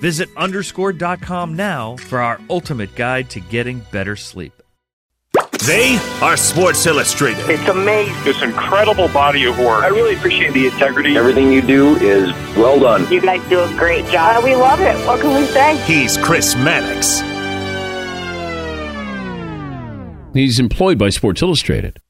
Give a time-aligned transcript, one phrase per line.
[0.00, 4.52] Visit underscore.com now for our ultimate guide to getting better sleep.
[5.66, 7.48] They are Sports Illustrated.
[7.50, 8.14] It's amazing.
[8.24, 9.84] This incredible body of work.
[9.84, 11.18] I really appreciate the integrity.
[11.18, 13.10] Everything you do is well done.
[13.12, 14.42] You guys do a great job.
[14.42, 14.96] We love it.
[15.06, 15.76] What can we say?
[15.84, 17.20] He's Chris Mannix.
[20.32, 22.00] He's employed by Sports Illustrated.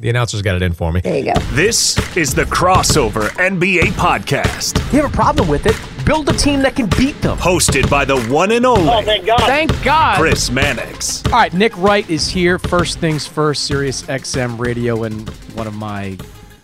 [0.00, 1.02] The announcers got it in for me.
[1.02, 1.38] There you go.
[1.52, 4.78] This is the Crossover NBA Podcast.
[4.94, 5.76] You have a problem with it?
[6.06, 7.36] Build a team that can beat them.
[7.36, 8.88] Hosted by the one and only.
[8.88, 9.40] Oh, thank God.
[9.40, 10.16] Thank God.
[10.18, 11.22] Chris Mannix.
[11.26, 12.58] All right, Nick Wright is here.
[12.58, 16.16] First things first, Sirius XM radio and one of my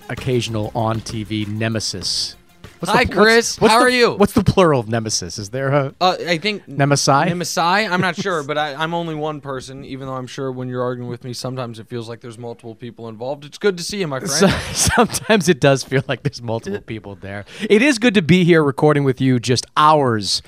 [0.09, 2.37] occasional on TV nemesis.
[2.79, 3.59] What's Hi, the, Chris.
[3.59, 4.13] What's, what's How the- are you?
[4.15, 5.39] What's the plural of nemesis?
[5.39, 7.29] Is there a Uh, I think Nemesi?
[7.29, 7.91] Nemesi.
[7.91, 9.85] I'm not sure, but I, I'm only one person.
[9.85, 12.75] Even though I'm sure when you're arguing with me, sometimes it feels like there's multiple
[12.75, 13.45] people involved.
[13.45, 14.31] It's good to see you, my friend.
[14.31, 17.45] So- sometimes it does feel like there's multiple people there.
[17.69, 20.43] It is good to be here recording with you just hours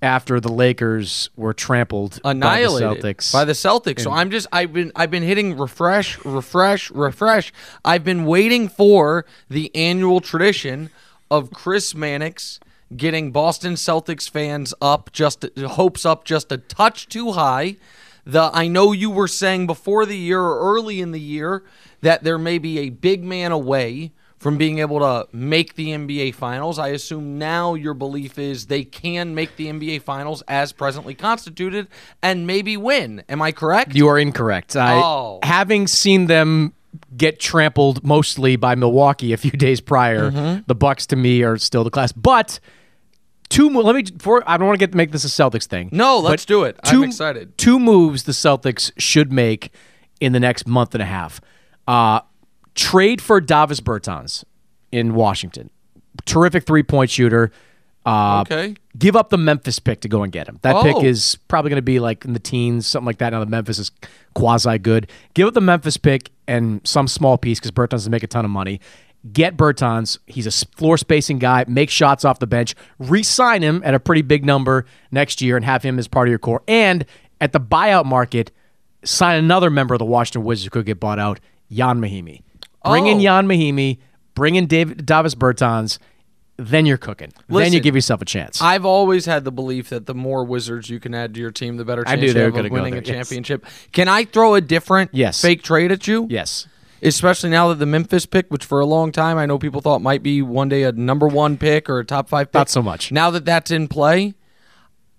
[0.00, 3.32] after the Lakers were trampled Annihilated by the Celtics.
[3.32, 4.00] By the Celtics.
[4.00, 7.52] So I'm just I've been I've been hitting refresh, refresh, refresh.
[7.84, 10.90] I've been waiting for the annual tradition
[11.32, 12.60] of Chris Mannix
[12.94, 17.76] getting Boston Celtics fans up just hopes up just a touch too high.
[18.24, 21.64] The I know you were saying before the year or early in the year
[22.02, 26.34] that there may be a big man away from being able to make the NBA
[26.34, 26.78] finals.
[26.78, 31.88] I assume now your belief is they can make the NBA finals as presently constituted
[32.22, 33.22] and maybe win.
[33.28, 33.94] Am I correct?
[33.94, 34.76] You are incorrect.
[34.76, 35.38] I, Oh.
[35.44, 36.74] Having seen them
[37.16, 40.62] get trampled mostly by Milwaukee a few days prior, Mm-hmm.
[40.66, 42.12] the Bucks to me are still the class.
[42.12, 42.58] But
[43.48, 43.70] two.
[43.70, 44.04] mo- Let me.
[44.18, 45.88] For, I don't want to get make this a Celtics thing.
[45.92, 46.78] No, let's do it.
[46.84, 47.56] I'm excited.
[47.58, 49.72] Two moves the Celtics should make
[50.20, 51.40] in the next month and a half.
[51.86, 52.20] Uh,
[52.74, 54.44] trade for Davis Bertans
[54.90, 55.70] in Washington.
[56.24, 57.50] Terrific three point shooter.
[58.04, 58.74] Uh, Okay.
[58.98, 60.58] Give up the Memphis pick to go and get him.
[60.62, 60.82] That Oh.
[60.82, 63.30] pick is probably going to be like in the teens, something like that.
[63.30, 63.90] Now the Memphis is
[64.34, 65.08] quasi good.
[65.34, 68.44] Give up the Memphis pick and some small piece because Bertans doesn't make a ton
[68.44, 68.80] of money.
[69.32, 70.18] Get Bertans.
[70.26, 71.64] He's a floor spacing guy.
[71.68, 72.74] Make shots off the bench.
[72.98, 76.30] Re-sign him at a pretty big number next year and have him as part of
[76.30, 76.62] your core.
[76.66, 77.04] And
[77.40, 78.50] at the buyout market,
[79.04, 81.38] sign another member of the Washington Wizards who could get bought out,
[81.70, 82.42] Ian Mahinmi.
[82.84, 83.20] Bring in Oh.
[83.20, 83.98] Ian Mahinmi.
[84.34, 85.98] Bring in David Davis Bertans.
[86.56, 87.32] Then you're cooking.
[87.48, 88.60] then you give yourself a chance.
[88.60, 91.76] I've always had the belief that the more wizards you can add to your team,
[91.76, 93.06] the better chance you have of winning there, a yes.
[93.28, 93.64] championship.
[93.92, 95.40] Can I throw a different Yes.
[95.40, 96.26] fake trade at you?
[96.30, 96.66] yes.
[97.04, 100.02] Especially now that the Memphis pick, which for a long time I know people thought
[100.02, 102.54] might be one day a number one pick or a top five pick.
[102.60, 103.10] Not so much.
[103.10, 104.34] Now that that's in play,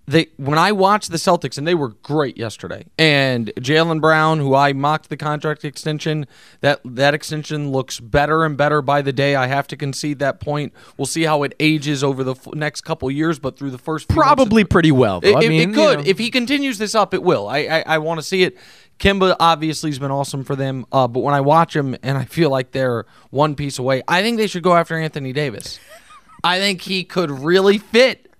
[0.06, 4.54] they when I watched the Celtics and they were great yesterday, and Jaylen Brown, who
[4.54, 6.26] I mocked the contract extension,
[6.60, 9.34] that that extension looks better and better by the day.
[9.34, 10.74] I have to concede that point.
[10.98, 14.08] We'll see how it ages over the f- next couple years, but through the first
[14.08, 15.20] Probably pretty well.
[15.22, 15.98] It, I mean, it you could.
[16.00, 16.04] know.
[16.06, 17.48] If he continues this up, it will.
[17.48, 18.58] I I, I want to see it.
[18.98, 22.24] Kemba obviously has been awesome for them, uh, but when I watch him and I
[22.26, 25.80] feel like they're one piece away, I think they should go after Anthony Davis.
[26.44, 28.33] I think he could really fit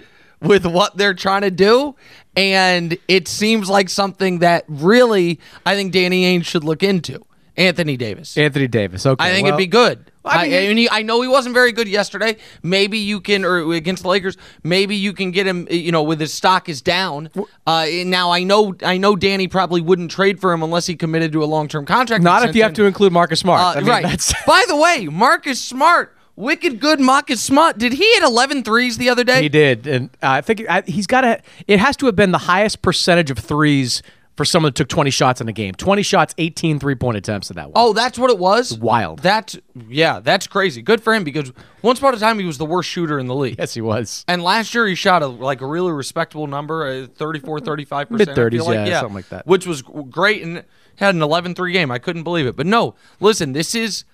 [0.44, 1.96] with what they're trying to do,
[2.36, 7.24] and it seems like something that really I think Danny Ainge should look into.
[7.56, 8.36] Anthony Davis.
[8.36, 9.06] Anthony Davis.
[9.06, 9.24] Okay.
[9.24, 10.10] I think well, it'd be good.
[10.24, 12.36] I mean, I, he, I know he wasn't very good yesterday.
[12.62, 15.68] Maybe you can, or against the Lakers, maybe you can get him.
[15.70, 17.30] You know, with his stock is down.
[17.66, 21.32] Uh, now I know, I know, Danny probably wouldn't trade for him unless he committed
[21.32, 22.24] to a long term contract.
[22.24, 23.60] Not if you have to include Marcus Smart.
[23.60, 24.02] Uh, I mean, right.
[24.02, 27.78] That's, By the way, Marcus Smart, wicked good Marcus Smart.
[27.78, 29.42] Did he hit 11 threes the other day?
[29.42, 31.40] he did, and uh, I think I, he's got to.
[31.66, 34.02] It has to have been the highest percentage of threes
[34.36, 35.74] for someone that took 20 shots in a game.
[35.74, 37.72] 20 shots, 18 three point attempts in that one.
[37.76, 38.76] Oh, that's what it was.
[38.78, 39.20] wild.
[39.20, 39.56] That's
[39.88, 40.82] yeah, that's crazy.
[40.82, 41.52] Good for him because
[41.82, 43.56] once upon a time he was the worst shooter in the league.
[43.58, 44.24] yes, he was.
[44.26, 48.28] And last year he shot a like a really respectable number, uh, 34, 35 percent,
[48.28, 49.46] Mid-thirties, yeah, something like that.
[49.46, 50.64] which was great and
[50.96, 51.90] had an 11-3 game.
[51.90, 52.56] I couldn't believe it.
[52.56, 54.04] But no, listen, this is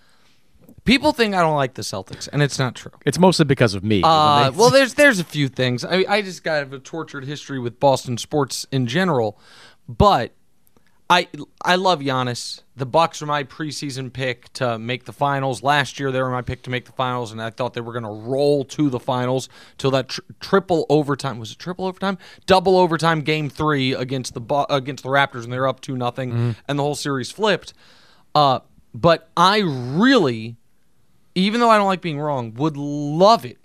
[0.84, 2.92] people think I don't like the Celtics, and it's not true.
[3.04, 4.02] It's mostly because of me.
[4.04, 5.84] Uh, well, there's there's a few things.
[5.84, 9.38] I I just got a tortured history with Boston sports in general,
[9.88, 10.32] but
[11.08, 11.28] I
[11.64, 12.62] I love Giannis.
[12.76, 15.62] The Bucks are my preseason pick to make the finals.
[15.62, 17.92] Last year they were my pick to make the finals, and I thought they were
[17.92, 22.16] going to roll to the finals till that tr- triple overtime was it triple overtime,
[22.46, 25.96] double overtime game three against the Bu- against the Raptors, and they were up two
[25.96, 27.74] nothing, and the whole series flipped.
[28.34, 28.60] Uh,
[28.94, 30.56] but I really
[31.40, 33.58] even though I don't like being wrong, would love it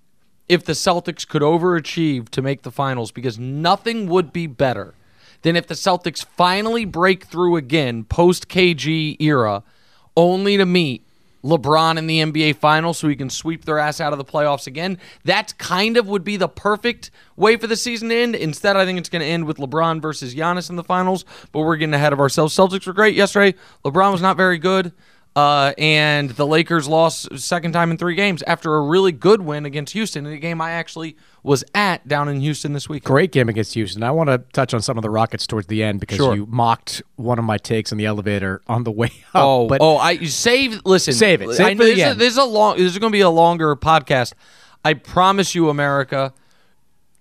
[0.48, 4.94] if the Celtics could overachieve to make the finals because nothing would be better
[5.42, 9.63] than if the Celtics finally break through again post KG era
[10.16, 11.06] only to meet
[11.45, 14.66] LeBron in the NBA finals so he can sweep their ass out of the playoffs
[14.66, 14.98] again.
[15.25, 18.36] That kind of would be the perfect way for the season to end.
[18.36, 21.62] Instead, I think it's going to end with LeBron versus Giannis in the finals, but
[21.62, 22.56] we're getting ahead of ourselves.
[22.56, 23.56] Celtics were great yesterday.
[23.83, 24.92] LeBron was not very good.
[25.36, 29.66] Uh, and the Lakers lost second time in three games after a really good win
[29.66, 33.04] against Houston in a game I actually was at down in Houston this week.
[33.04, 34.02] Great game against Houston.
[34.02, 36.36] I want to touch on some of the Rockets towards the end because Sure.
[36.36, 39.44] you mocked one of my takes in the elevator on the way up.
[39.44, 40.82] Oh, but oh, I you save.
[40.86, 41.54] Listen, Save it.
[41.56, 42.20] Save I it know the is, end.
[42.22, 42.78] this is a long.
[42.78, 44.32] This is going to be a longer podcast.
[44.86, 46.34] I promise you, America.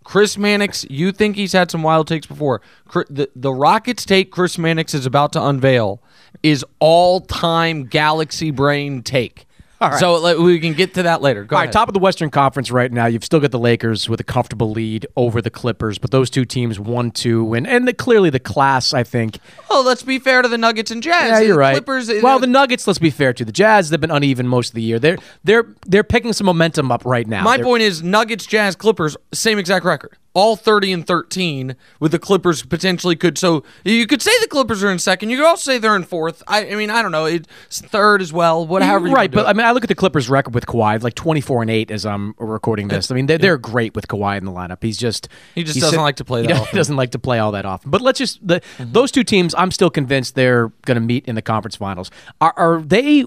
[0.04, 2.60] Chris Mannix, you think he's had some wild takes before.
[2.92, 6.02] The, the Rockets take Chris Mannix is about to unveil
[6.42, 9.46] is all time galaxy brain take.
[9.84, 10.00] All right.
[10.00, 11.44] So like, we can get to that later.
[11.44, 11.68] Go All ahead.
[11.68, 13.06] right, top of the Western Conference right now.
[13.06, 16.44] You've still got the Lakers with a comfortable lead over the Clippers, but those two
[16.44, 18.92] teams one two and and the, clearly the class.
[18.94, 19.38] I think.
[19.70, 21.30] Oh, let's be fair to the Nuggets and Jazz.
[21.30, 21.72] Yeah, you're The right.
[21.74, 22.08] Clippers.
[22.10, 22.86] Uh, well, the Nuggets.
[22.86, 23.90] Let's be fair to the Jazz.
[23.90, 24.98] They've been uneven most of the year.
[24.98, 27.42] They're they're they're picking some momentum up right now.
[27.44, 30.16] My They're- point is Nuggets, Jazz, Clippers, same exact record.
[30.34, 34.82] All 30 and 13 with the Clippers potentially could so you could say the Clippers
[34.82, 35.30] are in second.
[35.30, 36.42] You could also say they're in fourth.
[36.48, 37.26] I, I mean, I don't know.
[37.26, 38.66] It's third as well.
[38.66, 39.46] Whatever right, but.
[39.46, 41.90] I mean, I look at the Clippers' record with Kawhi, like twenty four and eight
[41.90, 43.10] as I'm recording this.
[43.10, 44.82] I mean, they're, they're great with Kawhi in the lineup.
[44.82, 46.56] He's just He just doesn't like to play he that.
[46.56, 46.70] Mm-hmm.
[46.70, 47.90] He doesn't like to play all that often.
[47.90, 49.54] But let's just the those two teams.
[49.56, 52.10] I'm still convinced they're going to meet in the conference finals.
[52.40, 53.24] Are, are they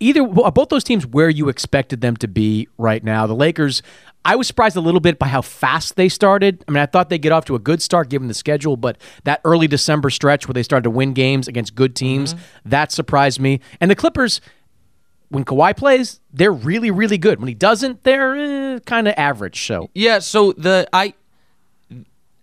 [0.00, 3.26] either are both those teams where you expected them to be right now?
[3.26, 3.82] The Lakers.
[4.24, 6.64] I was surprised a little bit by how fast they started.
[6.66, 8.96] I mean, I thought they'd get off to a good start given the schedule, but
[9.24, 12.68] that early December stretch where they started to win games against good teams, Mm-hmm.
[12.70, 13.60] that surprised me.
[13.80, 14.40] And the Clippers,
[15.28, 17.38] when Kawhi plays, they're really, really good.
[17.38, 18.34] When he doesn't, they're
[18.76, 19.66] eh, kind of average.
[19.66, 21.12] So Yeah, so the I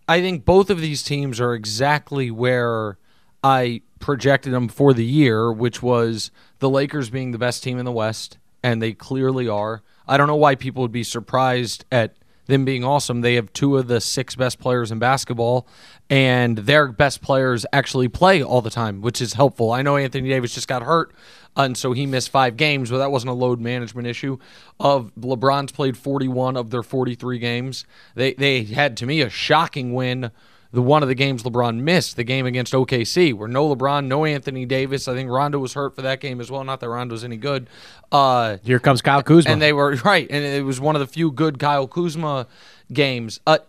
[0.08, 2.98] I think both of these teams are exactly where
[3.44, 7.86] I projected them for the year, which was the Lakers being the best team in
[7.86, 9.82] the West, and they clearly are.
[10.12, 12.16] I don't know why people would be surprised at
[12.48, 13.22] them being awesome.
[13.22, 15.66] They have two of the six best players in basketball,
[16.10, 19.72] and their best players actually play all the time, which is helpful.
[19.72, 21.14] I know Anthony Davis just got hurt,
[21.56, 24.38] uh, and so he missed five games, but that wasn't a load management issue.
[24.82, 27.86] Of LeBron's played 41 of their 43 games.
[28.14, 30.32] They they had to me a shocking win
[30.72, 34.24] the one of the games LeBron missed, the game against OKC, where no LeBron, no
[34.26, 35.08] Anthony Davis.
[35.08, 36.64] I think Rondo was hurt for that game as well.
[36.64, 37.70] Not that Rondo's any good.
[38.12, 41.08] Uh, Here comes Kyle Kuzma, and they were right, and it was one of the
[41.08, 42.48] few good Kyle Kuzma
[42.92, 43.40] games.
[43.46, 43.60] Uh,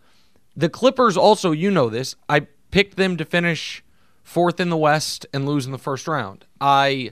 [0.56, 2.14] the Clippers also, you know this.
[2.28, 3.82] I picked them to finish
[4.22, 6.44] fourth in the West and lose in the first round.
[6.60, 7.10] I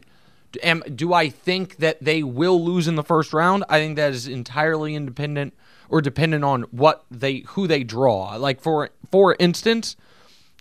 [0.62, 0.82] am.
[0.94, 3.64] Do I think that they will lose in the first round?
[3.68, 5.54] I think that is entirely independent
[5.90, 8.36] or dependent on what they who they draw.
[8.36, 9.96] Like for for instance,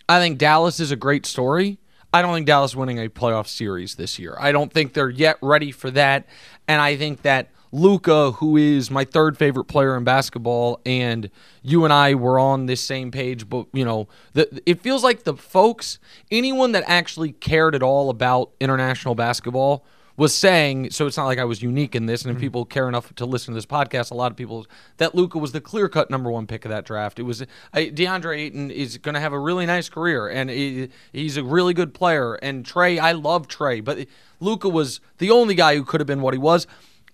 [0.09, 1.77] I think Dallas is a great story.
[2.11, 4.35] I don't think Dallas winning a playoff series this year.
[4.39, 6.25] I don't think they're yet ready for that,
[6.67, 11.29] and I think that Luka, who is my third favorite player in basketball, and
[11.61, 15.23] you and I were on this same page, but you know, the, it feels like
[15.23, 15.99] the folks,
[16.31, 19.85] anyone that actually cared at all about international basketball
[20.19, 22.41] was saying, so it's not like I was unique in this, and if mm-hmm.
[22.41, 25.53] people care enough to listen to this podcast, a lot of people that Luka was
[25.53, 27.19] the clear cut number one pick of that draft.
[27.19, 27.41] It was
[27.73, 31.43] I, DeAndre Ayton is going to have a really nice career, and he, he's a
[31.43, 32.33] really good player.
[32.35, 34.07] And Trey, I love Trey, but
[34.41, 36.67] Luka was the only guy who could have been what he was,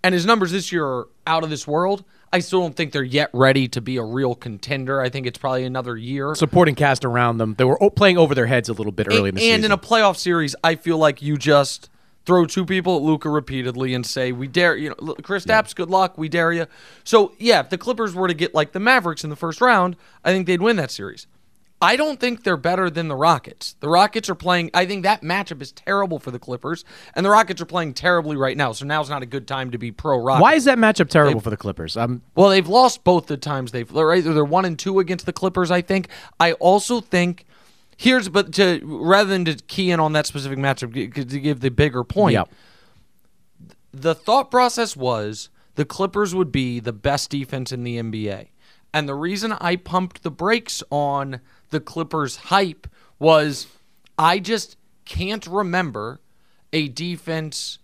[0.03, 2.03] and his numbers this year are out of this world.
[2.33, 4.99] I still don't think they're yet ready to be a real contender.
[4.99, 6.33] I think it's probably another year.
[6.33, 9.27] Supporting cast around them, they were playing over their heads a little bit early and,
[9.27, 9.55] in the season.
[9.55, 11.91] And in a playoff series, I feel like you just
[12.25, 15.61] throw two people at Luka repeatedly and say, "We dare you know, Chris yeah.
[15.75, 16.65] good luck, we dare you."
[17.03, 19.95] So yeah, if the Clippers were to get like the Mavericks in the first round,
[20.23, 21.27] I think they'd win that series.
[21.81, 23.75] I don't think they're better than the Rockets.
[23.81, 24.71] The Rockets are playing.
[24.73, 28.37] I think that matchup is terrible for the Clippers, and the Rockets are playing terribly
[28.37, 28.71] right now.
[28.71, 30.41] So now's not a good time to be pro Rockets.
[30.41, 31.97] Why is that matchup terrible they've, for the Clippers?
[31.97, 33.91] Um, well, they've lost both the times they've.
[33.91, 35.69] They're one and two against the Clippers.
[35.69, 36.07] I think.
[36.39, 37.45] I also think
[37.97, 41.69] Here's but to rather than to key in on that specific matchup to give the
[41.69, 42.33] bigger point.
[42.33, 42.49] Yep.
[43.93, 48.49] The thought process was the Clippers would be the best defense in the NBA.
[48.93, 52.87] And the reason I pumped the brakes on the Clippers hype
[53.19, 53.67] was
[54.17, 56.19] I just can't remember
[56.73, 57.79] a defense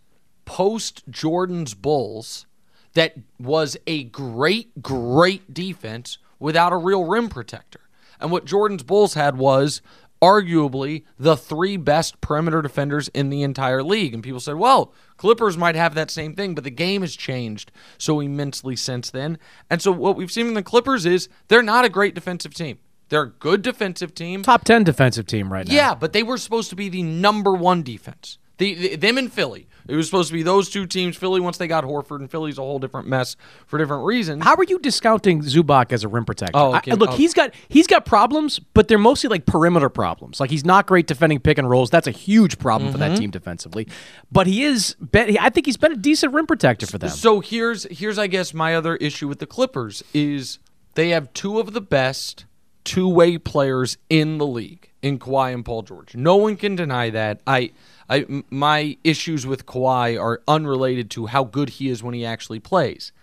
[0.46, 2.46] post Jordan's Bulls
[2.94, 7.82] that was a great, great defense without a real rim protector.
[8.20, 9.82] And what Jordan's Bulls had was
[10.22, 14.14] arguably the three best perimeter defenders in the entire league.
[14.14, 17.72] And people said, well, Clippers might have that same thing, but the game has changed
[17.98, 19.38] so immensely since then.
[19.70, 22.80] And so what we've seen in the Clippers is they're not a great defensive team.
[23.10, 24.44] They're a good defensive team.
[24.44, 25.74] Top 10 defensive team right now.
[25.74, 28.38] Yeah, but they were supposed to be the number one defense.
[28.58, 29.68] The, the, them in Philly.
[29.88, 31.18] It was supposed to be those two teams.
[31.18, 33.36] Philly once they got Horford, and Philly's a whole different mess
[33.66, 34.44] for different reasons.
[34.44, 36.58] How are you discounting Zubac as a rim protector?
[36.58, 36.92] Oh, okay.
[36.92, 37.16] I, look, oh.
[37.16, 40.40] he's got he's got problems, but they're mostly like perimeter problems.
[40.40, 41.90] Like he's not great defending pick and rolls.
[41.90, 42.92] That's a huge problem mm-hmm.
[42.94, 43.22] for that mm-hmm.
[43.22, 43.88] team defensively.
[44.32, 44.96] But he is.
[45.14, 47.10] I think he's been a decent rim protector for them.
[47.10, 50.60] So here's here's I guess my other issue with the Clippers is
[50.96, 52.46] they have two of the best
[52.84, 56.16] two way players in the league in Kawhi and Paul George.
[56.16, 57.42] No one can deny that.
[57.46, 57.72] I,
[58.12, 62.60] I, my issues with Kawhi are unrelated to how good he is when he actually
[62.60, 63.14] plays.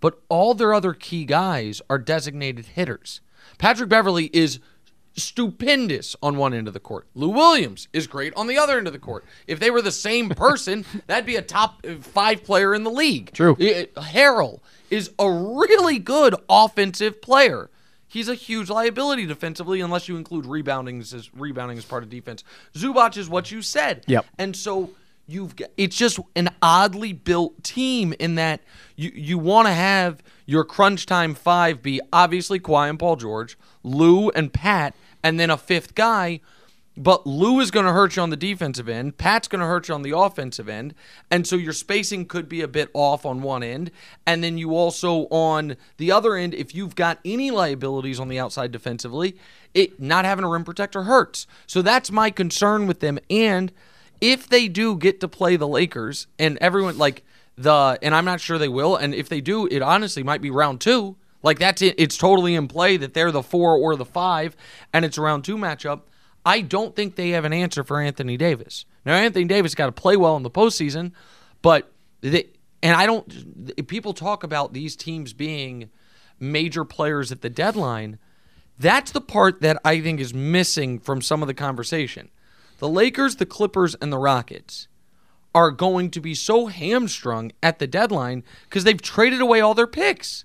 [0.00, 3.22] But all their other key guys are designated hitters.
[3.56, 4.60] Patrick Beverley is
[5.16, 7.06] stupendous on one end of the court.
[7.14, 9.24] Lou Williams is great on the other end of the court.
[9.46, 13.32] If they were the same person, that'd be a top five player in the league.
[13.32, 13.54] True.
[13.56, 14.60] Harrell
[14.90, 17.70] is a really good offensive player
[18.14, 22.44] he's a huge liability defensively unless you include rebounding as rebounding as part of defense.
[22.74, 24.04] Zubac is what you said.
[24.06, 24.24] Yep.
[24.38, 24.90] And so
[25.26, 28.60] you've got, it's just an oddly built team in that
[28.94, 33.58] you you want to have your crunch time five be obviously Kawhi and Paul George,
[33.82, 34.94] Lou and Pat,
[35.24, 36.40] and then a fifth guy
[36.96, 39.18] but Lou is going to hurt you on the defensive end.
[39.18, 40.94] Pat's going to hurt you on the offensive end.
[41.30, 43.90] And so your spacing could be a bit off on one end.
[44.26, 48.38] And then you also, on the other end, if you've got any liabilities on the
[48.38, 49.36] outside defensively,
[49.74, 51.48] it not having a rim protector hurts.
[51.66, 53.18] So that's my concern with them.
[53.28, 53.72] And
[54.20, 57.24] if they do get to play the Lakers, and everyone, like,
[57.56, 58.94] the, and I'm not sure they will.
[58.94, 61.16] And if they do, it honestly might be round two.
[61.42, 61.96] Like, that's it.
[61.98, 64.56] It's totally in play that they're the four or the five,
[64.92, 66.02] and it's a round two matchup
[66.44, 68.84] I don't think they have an answer for Anthony Davis.
[69.04, 71.12] Now, Anthony Davis got to play well in the postseason,
[71.62, 72.48] but they,
[72.82, 73.86] and I don't.
[73.86, 75.90] People talk about these teams being
[76.38, 78.18] major players at the deadline.
[78.78, 82.30] That's the part that I think is missing from some of the conversation.
[82.78, 84.88] The Lakers, the Clippers, and the Rockets
[85.54, 89.86] are going to be so hamstrung at the deadline because they've traded away all their
[89.86, 90.44] picks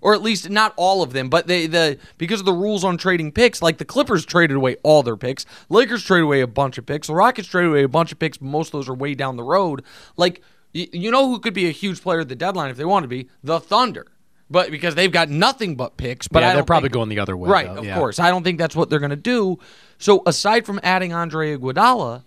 [0.00, 2.96] or at least not all of them, but they the because of the rules on
[2.98, 6.78] trading picks, like the Clippers traded away all their picks, Lakers traded away a bunch
[6.78, 9.14] of picks, the Rockets traded away a bunch of picks, most of those are way
[9.14, 9.82] down the road.
[10.16, 13.04] Like you know who could be a huge player at the deadline if they want
[13.04, 13.28] to be?
[13.42, 14.06] The Thunder.
[14.50, 16.26] but because they've got nothing but picks.
[16.28, 17.50] But yeah, they're probably think- going the other way.
[17.50, 17.80] Right, though.
[17.80, 17.96] of Yeah.
[17.98, 18.18] course.
[18.18, 19.58] I don't think that's what they're going to do.
[19.98, 22.22] So aside from adding Andre Iguodala,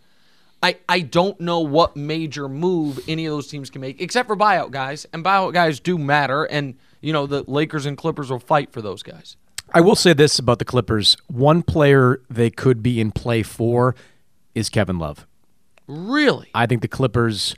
[0.62, 4.36] I I don't know what major move any of those teams can make except for
[4.36, 6.44] buyout guys, and buyout guys do matter.
[6.44, 9.36] And you know the Lakers and Clippers will fight for those guys.
[9.74, 13.96] I will say this about the Clippers: one player they could be in play for
[14.56, 15.26] is Kevin Love.
[15.88, 16.50] Really?
[16.54, 17.56] I think the Clippers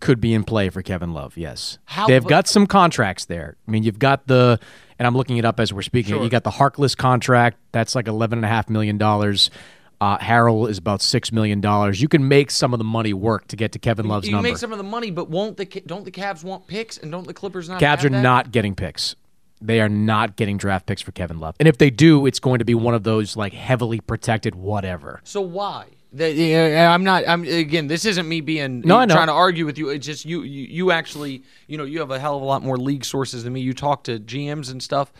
[0.00, 1.36] could be in play for Kevin Love.
[1.36, 3.56] Yes, How- they've got some contracts there.
[3.66, 4.58] I mean, you've got the,
[4.98, 6.14] and I'm looking it up as we're speaking.
[6.14, 6.22] Sure.
[6.22, 7.58] You got the Harkless contract.
[7.72, 9.50] That's like eleven and a half million dollars.
[10.00, 12.00] Uh, Harrell is about six million dollars.
[12.00, 14.46] You can make some of the money work to get to Kevin Love's number.
[14.46, 17.10] you make some of the money, but won't the don't the Cavs want picks and
[17.10, 17.80] don't the Clippers not?
[17.80, 18.22] Cavs are that?
[18.22, 19.16] not getting picks.
[19.60, 21.56] They are not getting draft picks for Kevin Love.
[21.58, 25.20] And if they do, it's going to be one of those like heavily protected whatever.
[25.24, 25.86] So why?
[26.12, 27.24] The- yeah, I'm not.
[27.28, 27.88] I'm again.
[27.88, 29.88] This isn't me being No, trying to argue with you.
[29.88, 30.66] It's just you, you.
[30.68, 33.52] You actually, you know, you have a hell of a lot more league sources than
[33.52, 33.60] me.
[33.62, 35.12] You talk to GMs and stuff.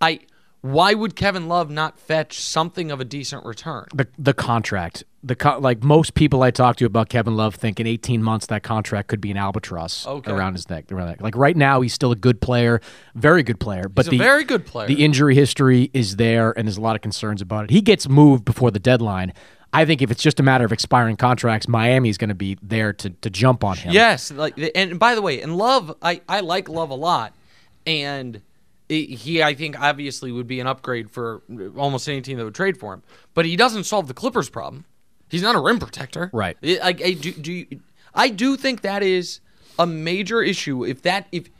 [0.00, 0.20] I.
[0.62, 3.86] Why would Kevin Love not fetch something of a decent return?
[3.94, 7.78] The the contract, the co- like most people I talk to about Kevin Love think
[7.78, 10.30] in 18 months that contract could be an albatross Okay.
[10.32, 10.90] around his neck.
[10.90, 11.20] Around.
[11.20, 12.80] Like right now, he's still a good player,
[13.14, 13.88] very good player.
[13.88, 14.88] But He's a the very good player.
[14.88, 17.70] The injury history is there, and there's a lot of concerns about it.
[17.70, 19.32] He gets moved before the deadline.
[19.72, 22.92] I think if it's just a matter of expiring contracts, Miami's going to be there
[22.94, 23.92] to, to jump on him.
[23.92, 27.34] Yes, like and by the way, and Love, I I like Love a lot,
[27.86, 28.40] and
[28.88, 31.42] he- I think obviously would be an upgrade for
[31.76, 33.02] almost any team that would trade for him.
[33.34, 34.84] But he doesn't solve the Clippers' problem.
[35.28, 36.30] He's not a rim protector.
[36.32, 36.56] Right.
[36.62, 37.80] I, I, do, do you,
[38.14, 39.40] I do think that is
[39.78, 40.84] a major issue.
[40.84, 41.50] If that if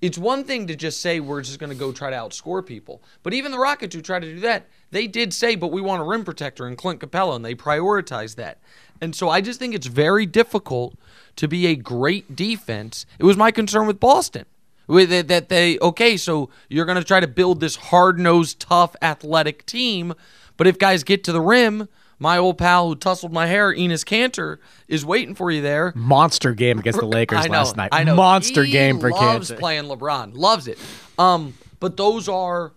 [0.00, 3.02] it's one thing to just say we're just going to go try to outscore people,
[3.22, 6.02] but even the Rockets who try to do that, they did say, but we want
[6.02, 8.58] a rim protector and Clint Capela, and they prioritized that.
[9.00, 10.94] And so I just think it's very difficult
[11.36, 13.06] to be a great defense.
[13.18, 14.44] It was my concern with Boston.
[14.86, 18.96] With it, that they okay, so you're going to try to build this hard-nosed, tough,
[19.00, 20.12] athletic team,
[20.56, 24.04] but if guys get to the rim, my old pal who tussled my hair, Enes
[24.04, 24.58] Kanter,
[24.88, 25.92] is waiting for you there.
[25.96, 27.88] Monster game against the Lakers know, last night.
[27.92, 28.14] I know.
[28.14, 29.58] Monster He game for loves Kansas.
[29.58, 30.36] playing LeBron.
[30.36, 30.78] Loves it.
[31.18, 32.72] Um, but those are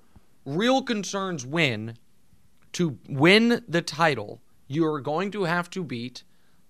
[0.46, 1.98] real concerns when
[2.74, 6.24] to win the title, you are going to have to beat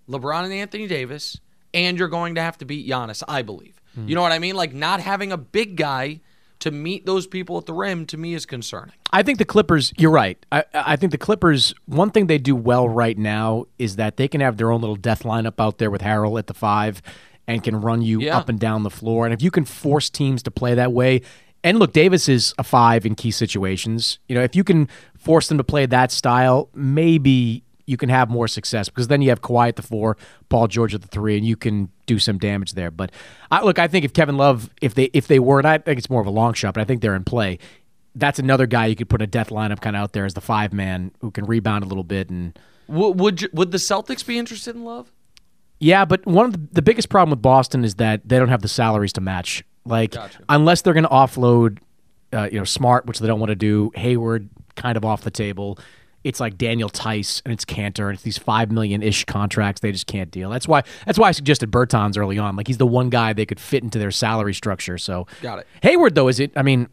[0.09, 1.39] LeBron and Anthony Davis,
[1.73, 3.74] and you're going to have to beat Giannis, I believe.
[3.95, 4.07] Hmm.
[4.07, 4.55] You know what I mean?
[4.55, 6.19] Like not having a big guy
[6.59, 8.93] to meet those people at the rim to me is concerning.
[9.11, 9.93] I think the Clippers.
[9.97, 10.43] You're right.
[10.51, 11.73] I, I think the Clippers.
[11.85, 14.95] One thing they do well right now is that they can have their own little
[14.95, 17.01] death lineup out there with Harrell at the five,
[17.47, 18.37] and can run you Yeah.
[18.37, 19.25] up and down the floor.
[19.25, 21.21] And if you can force teams to play that way,
[21.63, 24.19] and look, Davis is a five in key situations.
[24.27, 28.29] You know, if you can force them to play that style, maybe you can have
[28.29, 30.17] more success because then you have Kawhi at the four,
[30.49, 32.91] Paul George at the three, and you can do some damage there.
[32.91, 33.11] But
[33.51, 35.97] I, look, I think if Kevin Love, if they if they were, and I think
[35.97, 37.59] it's more of a long shot, but I think they're in play.
[38.15, 40.41] That's another guy you could put a death lineup kind of out there as the
[40.41, 42.57] five man who can rebound a little bit and.
[42.87, 45.11] Would would, you, would the Celtics be interested in Love?
[45.79, 48.61] Yeah, but one of the, the biggest problem with Boston is that they don't have
[48.61, 49.63] the salaries to match.
[49.85, 50.15] Like,
[50.49, 51.79] unless they're going to offload,
[52.31, 55.31] uh, you know, Smart, which they don't want to do, Hayward kind of off the
[55.31, 55.77] table.
[56.25, 59.91] It's like Daniel Theis and it's Kanter, and it's these five million ish contracts they
[59.91, 60.49] just can't deal.
[60.49, 62.55] That's why that's why I suggested Bertans early on.
[62.55, 64.97] Like he's the one guy they could fit into their salary structure.
[64.97, 65.67] So Got it.
[65.83, 66.51] Hayward though is it?
[66.55, 66.89] I mean,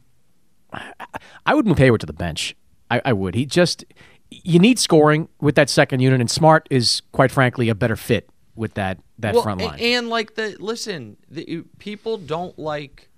[1.47, 2.55] I would move Hayward to the bench.
[2.91, 3.35] I, I would.
[3.35, 3.85] He just
[4.31, 8.29] you need scoring with that second unit, and Smart is quite frankly a better fit
[8.55, 9.79] with that that Well, front line.
[9.81, 13.09] And like the listen, the, people don't like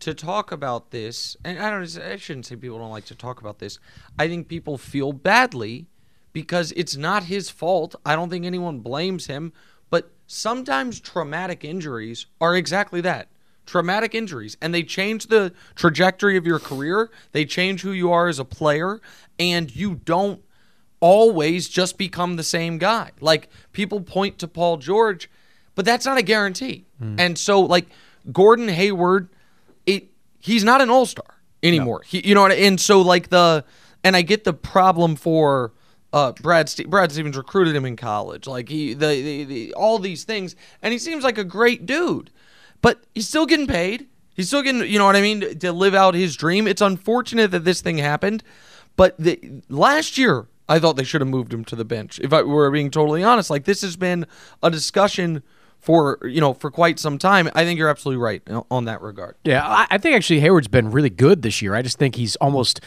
[0.00, 1.98] to talk about this, and I don't.
[1.98, 3.78] I shouldn't say people don't like to talk about this.
[4.18, 5.86] I think people feel badly
[6.32, 7.94] because it's not his fault.
[8.04, 9.52] I don't think anyone blames him,
[9.90, 13.28] but sometimes traumatic injuries are exactly that.
[13.66, 17.10] Traumatic injuries, and they change the trajectory of your career.
[17.32, 19.00] They change who you are as a player,
[19.38, 20.42] and you don't
[21.00, 23.12] always just become the same guy.
[23.20, 25.30] Like people point to Paul George,
[25.74, 26.86] but that's not a guarantee.
[27.00, 27.20] Mm.
[27.20, 27.86] And so like
[28.32, 29.28] Gordon Hayward,
[30.44, 32.02] he's not an all-star anymore.
[32.06, 33.64] He, you know what and so like the
[34.02, 35.72] and I get the problem for
[36.12, 38.46] uh, Brad Ste- Brad Stevens recruited him in college.
[38.46, 42.30] Like he the, the, the all these things and he seems like a great dude.
[42.82, 44.08] But he's still getting paid.
[44.34, 46.66] He's still getting, you know what I mean, to live out his dream.
[46.66, 48.42] It's unfortunate that this thing happened,
[48.96, 52.18] but the, last year I thought they should have moved him to the bench.
[52.20, 54.26] If I were being totally honest, like this has been
[54.62, 55.42] a discussion
[55.84, 57.48] for you know for quite some time.
[57.54, 59.36] I think you're absolutely right on that regard.
[59.44, 61.74] Yeah, I, think actually Hayward's been really good this year.
[61.74, 62.80] I just think he's almost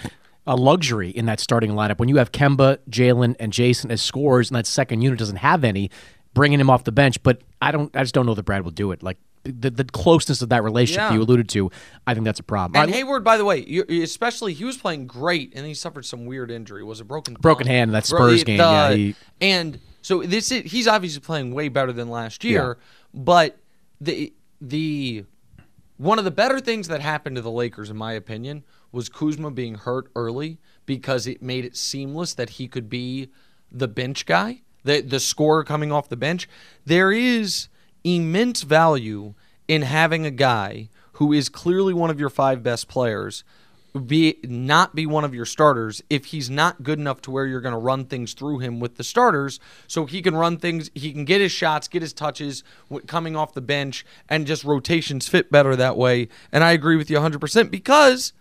[0.46, 2.00] a luxury in that starting lineup.
[2.00, 5.64] When you have Kemba, Jalen, and Jason as scorers, and that second unit doesn't have
[5.64, 5.92] any,
[6.34, 7.22] bringing him off the bench.
[7.22, 7.96] But I don't.
[7.96, 9.04] I just don't know that Brad will do it.
[9.04, 11.14] Like the, the closeness of that relationship Yeah.
[11.14, 11.72] you alluded to,
[12.06, 12.82] I think that's a problem.
[12.82, 16.06] And I- Hayward, by the way, you, especially he was playing great, and he suffered
[16.06, 16.84] some weird injury.
[16.84, 17.36] Was it broken?
[17.36, 17.72] Broken thumb?
[17.72, 21.54] hand in that Bro- Spurs game, yeah, he- and so this is, he's obviously playing
[21.54, 22.78] way better than last year.
[23.14, 23.58] But
[24.00, 25.26] the the
[25.98, 29.52] one of the better things that happened to the Lakers, in my opinion, was Kuzma
[29.52, 33.28] being hurt early because it made it seamless that he could be
[33.70, 36.48] the bench guy, the the scorer coming off the bench.
[36.86, 37.68] There is
[38.06, 39.34] immense value
[39.68, 43.44] in having a guy who is clearly one of your five best players
[43.98, 47.62] be not be one of your starters if he's not good enough to where you're
[47.62, 51.12] going to run things through him with the starters so he can run things he
[51.12, 52.64] can get his shots get his touches
[53.06, 56.28] coming off the bench and just rotations fit better that way.
[56.52, 58.34] And I agree with you 100% because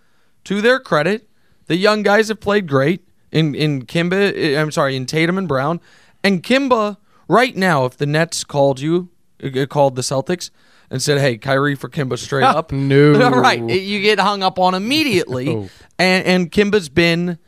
[0.45, 1.29] to their credit
[1.67, 5.49] the young guys have played great in in Kemba eh, I'm sorry in Tatum and
[5.49, 5.81] Brown.
[6.23, 6.97] And Kemba
[7.29, 10.51] right now if the Nets called you eh, called the Celtics
[10.91, 13.13] and said, "Hey, Kyrie for Kemba straight up." No.
[13.31, 13.61] right?
[13.63, 15.69] You get hung up on immediately, No.
[15.99, 17.39] and and Kemba's been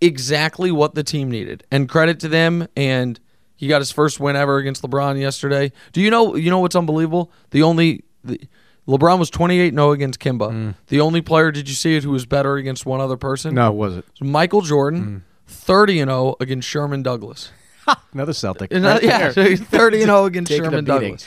[0.00, 1.64] exactly what the team needed.
[1.70, 2.66] And credit to them.
[2.76, 3.18] And
[3.56, 5.72] he got his first win ever against LeBron yesterday.
[5.92, 6.34] Do you know?
[6.36, 7.32] You know what's unbelievable?
[7.50, 8.40] The only the,
[8.86, 10.50] LeBron was 28-0 against Kemba.
[10.50, 10.74] Mm.
[10.88, 13.54] The only player did you see it who was better against one other person?
[13.54, 15.50] no, was it Michael Jordan, mm.
[15.50, 17.50] 30 and 0 against Sherman Douglas.
[18.12, 18.72] another Celtic?
[18.72, 19.32] Another- Right yeah, there.
[19.32, 20.84] so he's 30 and 0 against Taking Sherman.
[20.84, 21.26] Douglas.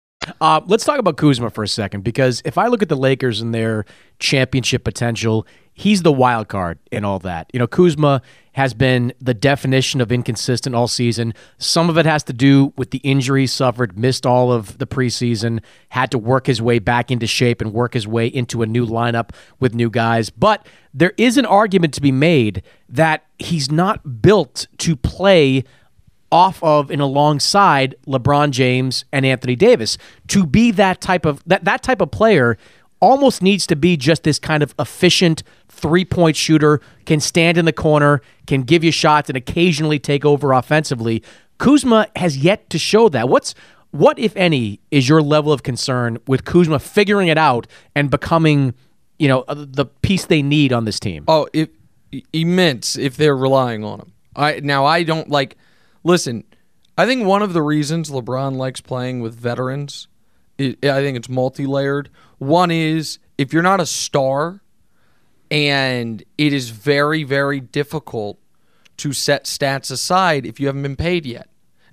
[0.39, 3.41] Uh, let's talk about Kuzma for a second because if I look at the Lakers
[3.41, 3.85] and their
[4.19, 7.49] championship potential, he's the wild card in all that.
[7.53, 8.21] You know, Kuzma
[8.53, 11.33] has been the definition of inconsistent all season.
[11.57, 15.61] Some of it has to do with the injuries suffered, missed all of the preseason,
[15.89, 18.85] had to work his way back into shape and work his way into a new
[18.85, 20.29] lineup with new guys.
[20.29, 25.63] But there is an argument to be made that he's not built to play
[26.31, 29.97] off of and alongside LeBron James and Anthony Davis.
[30.29, 32.57] To be that type of that that type of player
[32.99, 37.65] almost needs to be just this kind of efficient three point shooter, can stand in
[37.65, 41.23] the corner, can give you shots, and occasionally take over offensively.
[41.57, 43.29] Kuzma has yet to show that.
[43.29, 43.53] What's
[43.91, 48.73] what, if any, is your level of concern with Kuzma figuring it out and becoming,
[49.19, 51.25] you know, uh, the piece they need on this team?
[51.27, 51.73] Oh, it,
[52.31, 54.13] immense if they're relying on him.
[54.35, 55.57] I now I don't like.
[56.03, 56.43] Listen,
[56.97, 60.07] I think one of the reasons LeBron likes playing with veterans,
[60.59, 62.09] I think it's multi-layered.
[62.37, 64.61] One is if you're not a star,
[65.49, 68.39] and it is very very difficult
[68.97, 71.49] to set stats aside if you haven't been paid yet.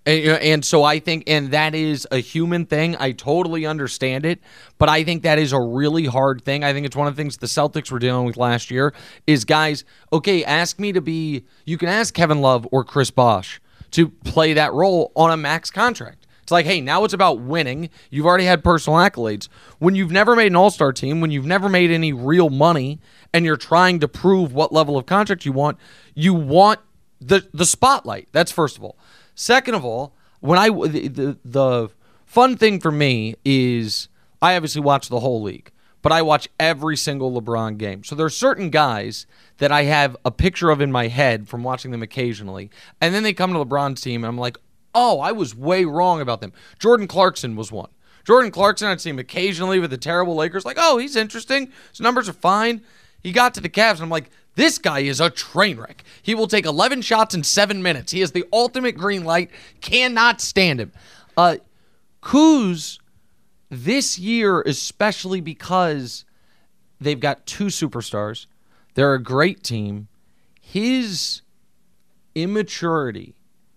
[0.06, 2.96] And, so I think, and that is a human thing.
[2.98, 4.40] I totally understand it,
[4.78, 6.64] but I think that is a really hard thing.
[6.64, 8.94] I think it's one of the things the Celtics were dealing with last year
[9.26, 13.60] is guys, okay, ask me to be, you can ask Kevin Love or Chris Bosh
[13.92, 16.26] to play that role on a max contract.
[16.42, 17.90] It's like, hey, now it's about winning.
[18.08, 19.48] You've already had personal accolades.
[19.78, 23.00] When you've never made an all star team, when you've never made any real money,
[23.34, 25.76] and you're trying to prove what level of contract you want,
[26.14, 26.80] you want
[27.20, 28.28] the the spotlight.
[28.32, 28.96] That's first of all.
[29.34, 31.88] Second of all, when I the, the, the
[32.24, 34.08] fun thing for me is
[34.40, 35.70] I obviously watch the whole league,
[36.02, 38.04] but I watch every single LeBron game.
[38.04, 39.26] So there are certain guys
[39.58, 43.22] that I have a picture of in my head from watching them occasionally, and then
[43.22, 44.58] they come to LeBron's team, and I'm like,
[44.94, 46.52] oh, I was way wrong about them.
[46.78, 47.90] Jordan Clarkson was one.
[48.24, 51.72] Jordan Clarkson, I'd see him occasionally with the terrible Lakers, like, oh, he's interesting.
[51.90, 52.82] His numbers are fine.
[53.22, 56.04] He got to the Cavs, and I'm like, this guy is a train wreck.
[56.20, 58.12] He will take 11 shots in seven minutes.
[58.12, 59.50] He is the ultimate green light.
[59.80, 60.92] Cannot stand him.
[61.36, 61.56] Uh,
[62.22, 62.98] Kuz,
[63.70, 66.24] this year, especially because
[67.00, 68.46] they've got two superstars,
[68.94, 70.08] they're a great team.
[70.60, 71.42] His
[72.34, 73.34] immaturity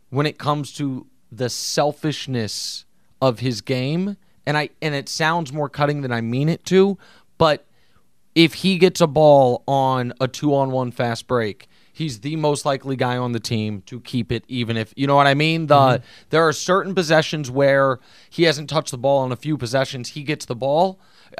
[0.09, 2.85] when it comes to the selfishness
[3.21, 6.97] of his game, and I and it sounds more cutting than I mean it to,
[7.37, 7.65] but
[8.35, 12.65] if he gets a ball on a two on one fast break, he's the most
[12.65, 15.67] likely guy on the team to keep it, even if you know what I mean.
[15.67, 16.05] The mm-hmm.
[16.29, 17.99] there are certain possessions where
[18.29, 20.09] he hasn't touched the ball on a few possessions.
[20.09, 20.99] He gets the ball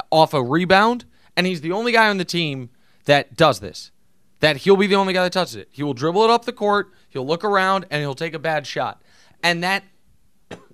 [0.09, 2.69] off a rebound, and he's the only guy on the team
[3.05, 3.91] that does this.
[4.39, 5.69] That he'll be the only guy that touches it.
[5.71, 8.65] He will dribble it up the court, he'll look around, and he'll take a bad
[8.65, 9.01] shot.
[9.43, 9.83] And that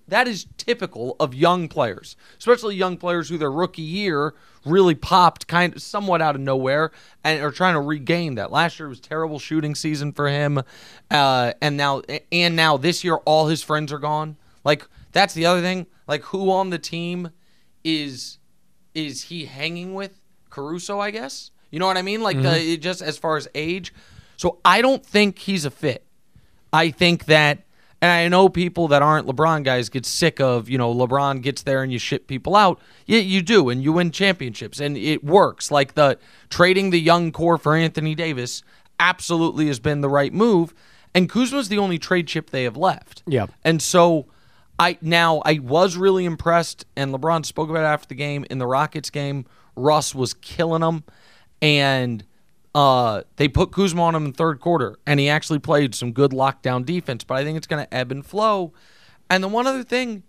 [0.07, 4.33] that is typical of young players, especially young players who their rookie year
[4.65, 6.91] really popped kind of somewhat out of nowhere
[7.23, 8.51] and are trying to regain that.
[8.51, 10.61] Last year was terrible shooting season for him,
[11.11, 14.37] uh, and now and now this year all his friends are gone.
[14.63, 15.87] Like that's the other thing.
[16.07, 17.31] Like who on the team
[17.83, 18.39] is
[18.93, 20.19] is he hanging with?
[20.49, 21.51] Caruso, I guess.
[21.69, 22.21] You know what I mean?
[22.21, 22.53] Like mm-hmm.
[22.53, 23.93] the just as far as age.
[24.37, 26.05] So I don't think he's a fit.
[26.71, 27.66] I think that
[28.01, 31.63] and I know people that aren't LeBron guys get sick of, you know, LeBron gets
[31.63, 32.79] there and you ship people out.
[33.05, 35.71] Yeah, you do, and you win championships, and it works.
[35.71, 38.61] Like the trading the young core for Anthony Davis
[38.99, 40.73] absolutely has been the right move.
[41.15, 43.23] And Kuzma's the only trade chip they have left.
[43.25, 43.47] Yeah.
[43.63, 44.27] And so
[44.77, 48.59] I now I was really impressed, and LeBron spoke about it after the game in
[48.59, 49.45] the Rockets game.
[49.75, 51.03] Russ was killing them,
[51.61, 52.23] and
[52.77, 56.29] uh, they put Kuzma on him in third quarter, and he actually played some good
[56.29, 57.23] lockdown defense.
[57.23, 58.71] But I think it's going to ebb and flow.
[59.31, 60.21] And the one other thing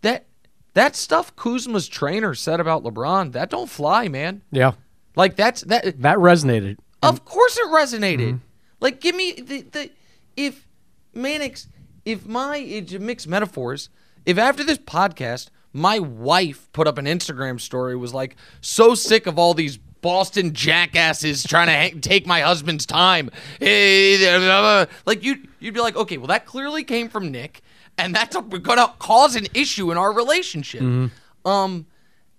[0.00, 0.24] that
[0.72, 4.40] that stuff Kuzma's trainer said about LeBron that don't fly, man.
[4.50, 4.72] Yeah,
[5.14, 6.78] like that's that that resonated.
[7.02, 8.28] Of course, it resonated.
[8.28, 8.36] Mm-hmm.
[8.80, 9.90] Like, give me the the
[10.38, 10.66] if
[11.12, 11.68] Mannix,
[12.06, 13.90] if my it's mixed metaphors.
[14.24, 19.26] If after this podcast, my wife put up an Instagram story was like so sick
[19.26, 23.30] of all these Boston jackasses trying to ha- take my husband's time.
[23.60, 27.62] Like you, you'd be like, okay, well that clearly came from Nick,
[27.98, 30.82] and that's going to cause an issue in our relationship.
[30.82, 31.48] Mm-hmm.
[31.48, 31.86] Um,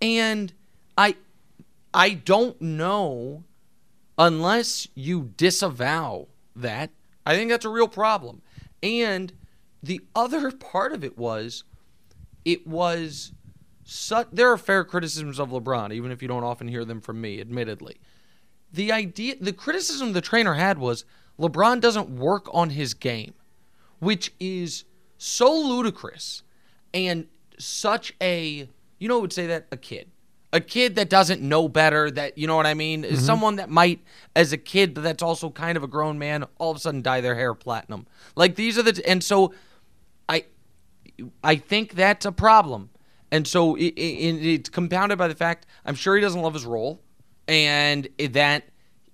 [0.02, 0.54] and
[0.98, 1.16] I,
[1.94, 3.44] I don't know
[4.18, 6.92] unless you disavow that.
[7.26, 8.42] I think that's a real problem.
[8.82, 9.34] And
[9.82, 11.64] the other part of it was,
[12.46, 13.34] it was
[13.90, 17.22] such, there are fair criticisms of LeBron, even if you don't often hear them from
[17.22, 18.02] me, admittedly.
[18.74, 21.06] The idea, the criticism the trainer had was
[21.40, 23.34] LeBron doesn't work on his game,
[24.00, 24.84] which is
[25.18, 26.44] so ludicrous
[26.94, 28.68] and such a,
[29.00, 30.12] you know, would say that a kid,
[30.52, 33.04] a kid that doesn't know better, that, you know what I mean?
[33.04, 33.16] Mm-hmm.
[33.16, 34.02] Someone that might,
[34.36, 37.02] as a kid, but that's also kind of a grown man, all of a sudden
[37.02, 38.06] dye their hair platinum.
[38.36, 39.54] Like these are the, and so
[40.28, 40.44] I,
[41.42, 42.90] I think that's a problem
[43.32, 46.66] and so it, it, it's compounded by the fact I'm sure he doesn't love his
[46.66, 47.02] role
[47.48, 48.64] and that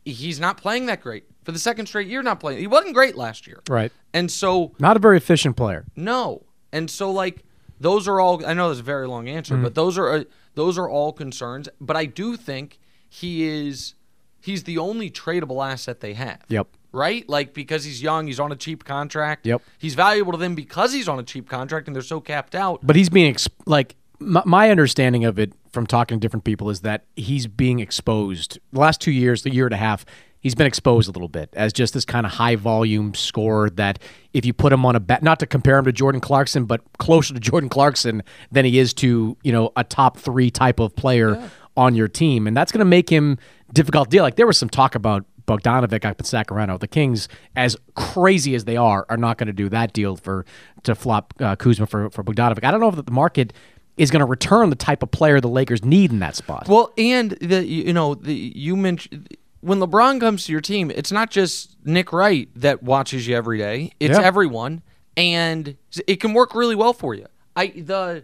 [0.06, 1.26] he's not playing that great.
[1.44, 2.60] For the second straight year, not playing.
[2.60, 3.62] He wasn't great last year.
[3.70, 3.92] Right.
[4.14, 4.72] And so.
[4.80, 5.86] Not a very efficient player.
[5.96, 6.44] No.
[6.72, 7.44] And so, like,
[7.82, 8.46] those are all.
[8.46, 9.64] I know that's a very long answer, Mhm.
[9.64, 10.24] but those are uh,
[10.56, 11.68] those are all concerns.
[11.82, 13.96] But I do think he is
[14.40, 16.40] he's the only tradable asset they have.
[16.48, 16.68] Yep.
[16.94, 17.28] Right?
[17.28, 19.46] Like because he's young, he's on a cheap contract.
[19.46, 19.62] Yep.
[19.80, 22.80] He's valuable to them because he's on a cheap contract and they're so capped out.
[22.84, 26.70] But he's being ex- like my, my understanding of it from talking to different people
[26.70, 28.60] is that he's being exposed.
[28.72, 30.06] The last two years, the year and a half,
[30.40, 33.98] he's been exposed a little bit as just this kind of high volume scorer that
[34.34, 36.82] if you put him on a bat, not to compare him to Jordan Clarkson, but
[37.00, 40.96] closer to Jordan Clarkson than he is to you know a top three type of
[40.96, 43.40] player on your team, and that's going to make him
[43.74, 44.24] difficult deal.
[44.24, 46.78] Like there was some talk about Bogdanovic up in Sacramento.
[46.78, 50.46] The Kings, as crazy as they are, are not going to do that deal for
[50.84, 52.64] to flop uh, Kuzma for for Bogdanovic.
[52.64, 53.54] I don't know if the market
[53.98, 56.68] is going to return the type of player the Lakers need in that spot.
[56.68, 61.12] Well, and the you know the you mentioned when LeBron comes to your team, it's
[61.12, 63.92] not just Nick Wright that watches you every day.
[64.00, 64.26] It's Yeah.
[64.26, 64.82] everyone,
[65.16, 65.76] and
[66.08, 67.28] it can work really well for you.
[67.56, 68.24] I the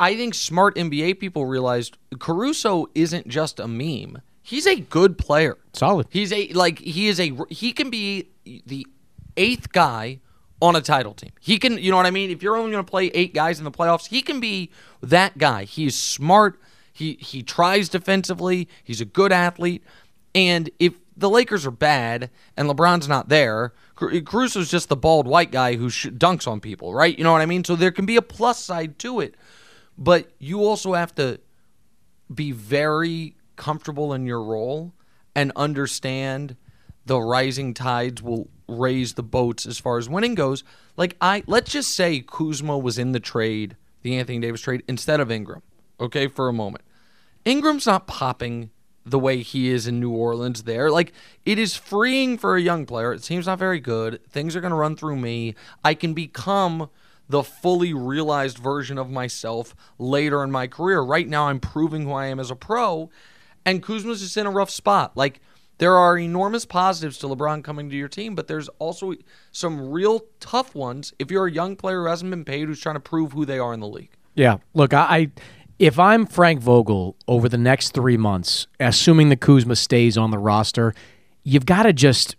[0.00, 4.20] I think smart NBA people realized Caruso isn't just a meme.
[4.42, 5.56] He's a good player.
[5.74, 6.06] Solid.
[6.10, 8.86] He's a like he is a he can be the
[9.36, 10.18] eighth guy
[10.60, 11.30] on a title team.
[11.40, 12.30] He can, you know what I mean?
[12.30, 14.70] If you're only going to play 8 guys in the playoffs, he can be
[15.02, 15.64] that guy.
[15.64, 16.60] He's smart.
[16.92, 18.68] He he tries defensively.
[18.82, 19.84] He's a good athlete.
[20.34, 25.26] And if the Lakers are bad and LeBron's not there, Car- Caruso's just the bald
[25.26, 27.16] white guy who sh- dunks on people, right?
[27.16, 27.62] You know what I mean?
[27.62, 29.36] So there can be a plus side to it.
[29.96, 31.40] But you also have to
[32.32, 34.92] be very comfortable in your role
[35.34, 36.56] and understand
[37.06, 40.62] the rising tides will raise the boats as far as winning goes.
[40.96, 45.20] Like I let's just say Kuzma was in the trade, the Anthony Davis trade instead
[45.20, 45.62] of Ingram.
[45.98, 46.84] Okay, for a moment.
[47.44, 48.70] Ingram's not popping
[49.04, 50.90] the way he is in New Orleans there.
[50.90, 51.12] Like
[51.44, 53.12] it is freeing for a young player.
[53.12, 54.20] It seems not very good.
[54.28, 55.54] Things are going to run through me.
[55.82, 56.90] I can become
[57.28, 61.00] the fully realized version of myself later in my career.
[61.00, 63.10] Right now I'm proving who I am as a pro
[63.68, 65.14] and Kuzma's just in a rough spot.
[65.14, 65.40] Like
[65.78, 69.14] there are enormous positives to LeBron coming to your team, but there's also
[69.52, 72.96] some real tough ones if you're a young player who hasn't been paid who's trying
[72.96, 74.10] to prove who they are in the league.
[74.34, 74.58] Yeah.
[74.74, 75.30] Look, I, I
[75.78, 80.38] if I'm Frank Vogel over the next three months, assuming the Kuzma stays on the
[80.38, 80.94] roster,
[81.44, 82.36] you've got to just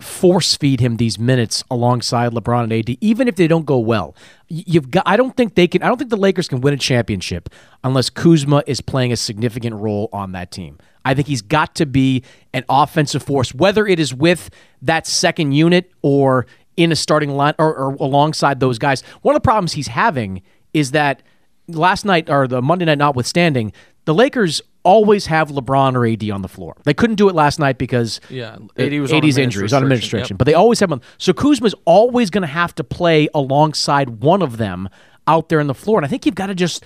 [0.00, 4.14] force feed him these minutes alongside LeBron and AD, even if they don't go well.
[4.48, 5.02] You've got.
[5.06, 5.82] I don't think they can.
[5.82, 7.50] I don't think the Lakers can win a championship
[7.84, 10.78] unless Kuzma is playing a significant role on that team.
[11.08, 14.50] I think he's got to be an offensive force, whether it is with
[14.82, 19.00] that second unit or in a starting line or, or alongside those guys.
[19.22, 20.42] One of the problems he's having
[20.74, 21.22] is that
[21.66, 23.72] last night or the Monday night notwithstanding,
[24.04, 26.76] the Lakers always have LeBron or AD on the floor.
[26.84, 30.38] They couldn't do it last night because Yeah, AD was AD's was on administration, yep.
[30.38, 31.00] but they always have him.
[31.16, 34.88] So Kuzma's always going to have to play alongside one of them
[35.26, 36.84] out there on the floor, and I think you've got to just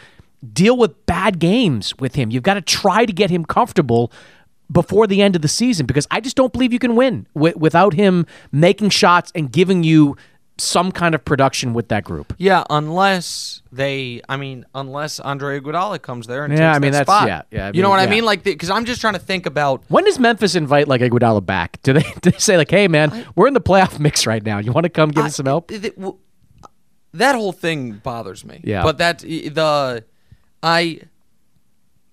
[0.52, 2.30] deal with bad games with him.
[2.30, 4.10] You've got to try to get him comfortable
[4.70, 7.54] before the end of the season because I just don't believe you can win wi-
[7.56, 10.16] without him making shots and giving you
[10.58, 12.34] some kind of production with that group.
[12.38, 16.92] Yeah, unless they, I mean, unless Andre Iguodala comes there and Yeah, takes I mean,
[16.92, 17.28] that that's- spot.
[17.28, 18.24] yeah, yeah, I you know what I mean?
[18.24, 19.82] Like, because I'm just trying to think about.
[19.88, 21.78] When does Memphis invite like Iguodala back?
[21.82, 24.58] Do they, do they say like, "Hey, man, we're in the playoff mix right now.
[24.58, 26.18] You want to come give us some help?" th- th- w-
[27.14, 28.60] that whole thing bothers me.
[28.64, 28.82] Yeah.
[28.82, 30.04] but that the
[30.62, 31.00] I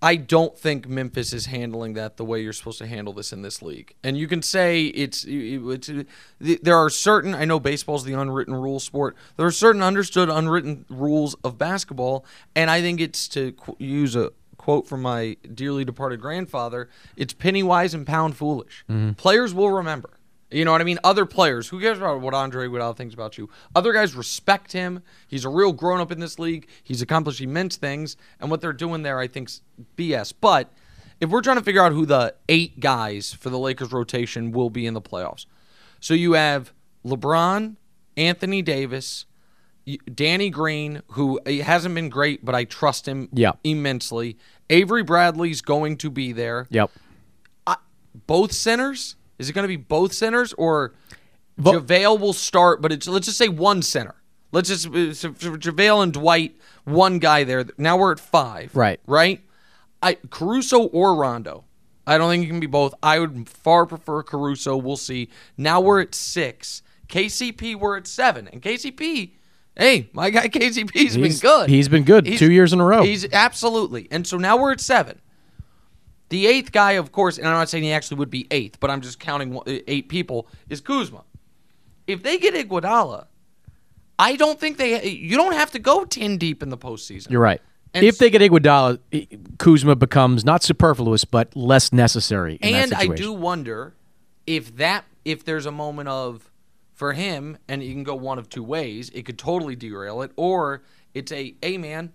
[0.02, 3.42] I don't think Memphis is handling that the way you're supposed to handle this in
[3.42, 3.96] this league.
[4.04, 5.92] And you can say it's it's
[6.40, 9.18] there are certain I know baseball's the unwritten rule sport.
[9.36, 14.16] There are certain understood unwritten rules of basketball, and I think it's to qu- use
[14.16, 18.86] a quote from my dearly departed grandfather, it's penny wise and pound foolish.
[18.90, 19.14] Mm-hmm.
[19.14, 20.12] Players will remember.
[20.52, 20.98] You know what I mean?
[21.04, 23.50] Other players, who cares about what Andre Iguodala thinks about you?
[23.76, 25.04] Other guys respect him.
[25.28, 26.68] He's a real grown up in this league.
[26.84, 29.62] He's accomplished immense things, and what they're doing there, I think's
[29.96, 30.34] BS.
[30.42, 30.72] But
[31.20, 34.72] if we're trying to figure out who the eight guys for the Lakers rotation will
[34.72, 35.46] be in the playoffs,
[36.00, 36.74] so you have
[37.06, 37.76] LeBron,
[38.18, 39.26] Anthony Davis,
[40.14, 43.52] Danny Green, who hasn't been great, but I trust him Yeah.
[43.64, 44.36] immensely.
[44.70, 46.90] Avery Bradley's going to be there Yep.
[48.26, 49.16] both centers?
[49.40, 50.94] Is it going to be both centers or
[51.60, 54.16] JaVale will start, but it's let's just say one center.
[54.52, 57.66] Let's just uh, so for JaVale and Dwight, one guy there.
[57.78, 58.76] Now we're at five.
[58.76, 59.00] Right.
[59.08, 59.42] Right?
[60.02, 61.66] I Caruso or Rondo.
[62.08, 62.94] I don't think it can be both.
[63.04, 64.76] I would far prefer Caruso.
[64.76, 65.30] We'll see.
[65.58, 66.82] Now we're at six.
[67.08, 68.48] KCP we're at seven.
[68.48, 69.32] And KCP,
[69.76, 71.70] hey, my guy KCP's been good.
[71.70, 73.04] he's been good two years in a row.
[73.04, 74.08] He's absolutely.
[74.10, 75.22] And so now we're at seven.
[76.30, 78.90] The eighth guy, of course, and I'm not saying he actually would be eighth, but
[78.92, 81.24] I'm just counting eh, eight people, is Kuzma.
[82.08, 83.26] If they get Iguodala,
[84.18, 85.08] I don't think they.
[85.10, 87.32] You don't have to go ten deep in the postseason.
[87.32, 87.62] You're right.
[87.94, 89.28] And if they get Iguodala, i-
[89.58, 92.56] Kuzma becomes not superfluous but less necessary.
[92.62, 93.96] In and I do wonder
[94.46, 96.52] if that if there's a moment of
[96.94, 99.10] for him, and you can go one of two ways.
[99.12, 102.12] It could totally derail it, or it's a, hey man,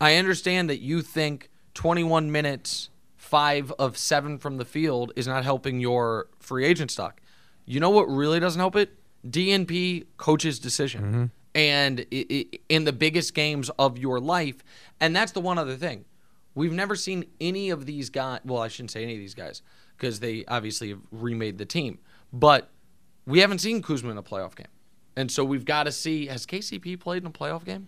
[0.00, 2.90] I understand that you think 21 minutes,
[3.30, 7.20] five of seven from the field is not helping your free agent stock.
[7.64, 8.98] You know what really doesn't help it?
[9.24, 11.02] DNP coach's decision.
[11.02, 11.24] Mm-hmm.
[11.54, 14.64] And i i in the biggest games of your life.
[15.00, 16.04] And that's the one other thing.
[16.56, 18.40] We've never seen any of these guys.
[18.44, 19.62] Well, I shouldn't say any of these guys
[19.96, 22.00] because they obviously have remade the team.
[22.32, 22.68] But
[23.26, 24.66] we haven't seen Kuzma in a playoff game.
[25.16, 26.26] And so we've got to see.
[26.26, 27.86] Has KCP played in a playoff game?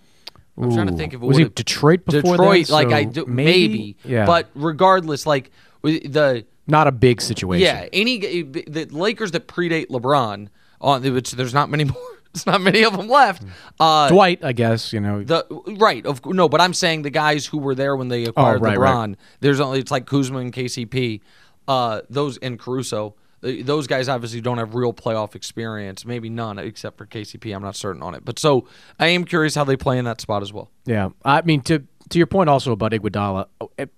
[0.58, 3.24] I'm trying to think if it Was he Detroit before Detroit, like So I do,
[3.26, 3.68] maybe?
[3.68, 3.96] maybe.
[4.04, 4.26] Yeah.
[4.26, 5.50] But regardless, like
[5.82, 7.64] the not a big situation.
[7.64, 10.48] yeah, any the Lakers that predate LeBron
[10.80, 11.96] on which there's not many more.
[12.32, 13.42] There's not many of them left.
[13.78, 15.22] Uh, Dwight, I guess you know.
[15.22, 15.44] the
[15.78, 18.64] right of no, but I'm saying the guys who were there when they acquired Oh,
[18.64, 19.08] right, LeBron.
[19.08, 19.16] right.
[19.40, 21.20] There's only it's like Kuzma and KCP,
[21.68, 23.14] uh, those and Caruso.
[23.42, 27.54] Uh, Those guys obviously don't have real playoff experience, maybe none except for KCP.
[27.54, 28.66] I'm not certain on it, but so
[28.98, 30.70] I am curious how they play in that spot as well.
[30.84, 33.46] Yeah, I mean to to your point also about Iguodala.
[33.78, 33.88] At,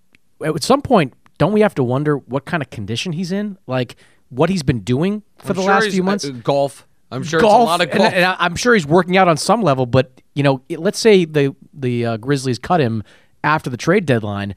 [0.42, 3.59] at some point, don't we have to wonder what kind of condition he's in?
[3.66, 3.97] Like
[4.30, 6.24] what he's been doing for I'm the sure last few months?
[6.24, 6.86] uh, golf.
[7.11, 8.12] I'm sure golf, it's a lot of and- golf.
[8.14, 9.86] and, I- I'm sure he's working out on some level.
[9.86, 13.03] But you know, let's say the the uh, Grizzlies cut him
[13.42, 14.55] after the trade deadline.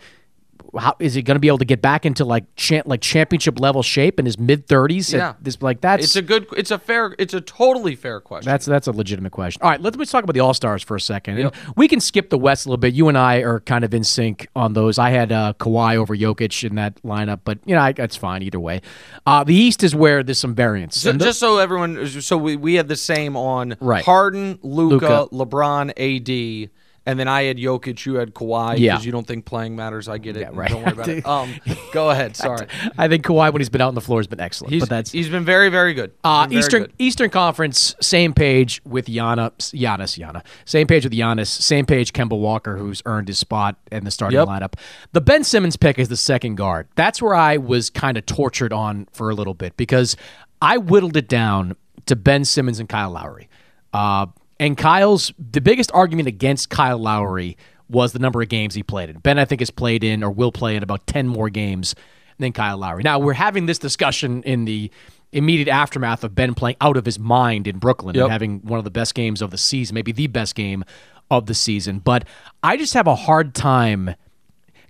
[0.78, 3.60] How is he going to be able to get back into like cha- like championship
[3.60, 5.14] level shape in his mid 30s?
[5.14, 5.34] Yeah.
[5.42, 6.48] this like that's it's a good.
[6.56, 7.16] It's a fair.
[7.20, 8.50] It's a totally fair question.
[8.50, 9.62] That's that's a legitimate question.
[9.64, 11.38] All right, let's, let's talk about the All Stars for a second.
[11.40, 12.94] And we can skip the West a little bit.
[12.94, 14.98] You and I are kind of in sync on those.
[15.00, 18.44] I had uh, Kawhi over Jokic in that lineup, but you know I, that's fine
[18.44, 18.82] either way.
[19.26, 21.00] Uh, the East is where there's some variance.
[21.00, 24.04] So, the- just so everyone, so we, we had the same on Right.
[24.04, 26.70] Harden, Luka, LeBron, AD,
[27.08, 29.00] and then I had Jokic, you had Kawhi because Yeah.
[29.00, 30.08] you don't think playing matters.
[30.08, 30.42] I get it.
[30.42, 30.70] Yeah, right.
[30.70, 31.26] Don't worry about it.
[31.26, 31.56] Um,
[31.94, 32.36] go ahead.
[32.36, 32.68] Sorry.
[32.98, 34.74] I think Kawhi when he's been out on the floor has been excellent.
[34.74, 36.12] He's but that's he's been very very good.
[36.24, 36.94] Uh, very Eastern good.
[37.00, 40.44] Eastern Conference, same page with Gianna, Giannis, Gianna.
[40.66, 41.48] Same page with Giannis.
[41.48, 44.48] Same page Kemba Walker, who's earned his spot in the starting Yep.
[44.48, 44.74] lineup.
[45.14, 46.88] The Ben Simmons pick is the second guard.
[46.96, 50.16] That's where I was kind of tortured on for a little bit because
[50.62, 53.48] I whittled it down to Ben Simmons and Kyle Lowry.
[53.94, 54.28] Uh,
[54.60, 57.58] and Kyle's the biggest argument against Kyle Lowry
[57.90, 59.20] was the number of games he played in.
[59.20, 61.96] Ben, I think, has played in or will play in about ten more games
[62.38, 63.04] than Kyle Lowry.
[63.04, 64.92] Now we're having this discussion in the
[65.32, 68.24] immediate aftermath of Ben playing out of his mind in Brooklyn Yep.
[68.24, 70.84] and having one of the best games of the season, maybe the best game
[71.30, 72.00] of the season.
[72.00, 72.26] But
[72.64, 74.16] I just have a hard time.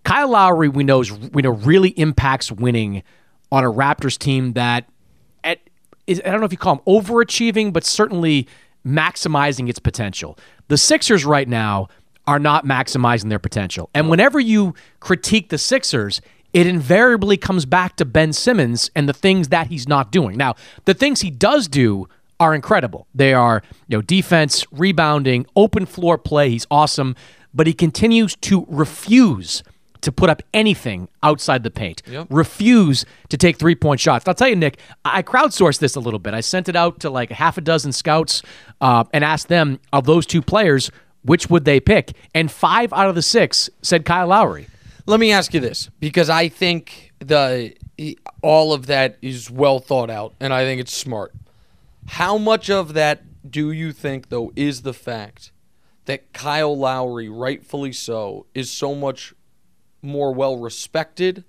[0.04, 3.02] Kyle Lowry, we know, is, we know really impacts winning
[3.52, 4.88] on a Raptors team that
[5.44, 5.60] at
[6.06, 8.48] is I don't know if you call them overachieving, but certainly
[8.86, 10.38] maximizing its potential.
[10.68, 11.88] The Sixers right now
[12.26, 13.90] are not maximizing their potential.
[13.94, 16.22] And whenever you critique the Sixers,
[16.54, 20.38] it invariably comes back to Ben Simmons and the things that he's not doing.
[20.38, 20.56] Now,
[20.86, 22.08] the things he does do
[22.40, 23.08] are incredible.
[23.16, 26.50] They are, you know, defense, rebounding, open floor play.
[26.50, 27.16] He's awesome,
[27.54, 29.64] but he continues to refuse
[30.02, 32.02] to put up anything outside the paint.
[32.30, 34.28] Refuse to take three point shots.
[34.28, 36.34] I'll tell you, Nick, I crowdsourced this a little bit.
[36.34, 38.42] I sent it out to like half a dozen scouts
[38.82, 40.92] uh, and asked them of those two players,
[41.24, 42.14] which would they pick?
[42.34, 44.68] And five out of the six said Kyle Lowry.
[45.06, 47.74] Let me ask you this because I think the
[48.42, 51.34] all of that is well thought out and I think it's smart.
[52.08, 55.52] How much of that do you think though is the fact
[56.06, 59.34] that Kyle Lowry, rightfully so, is so much
[60.02, 61.44] more well respected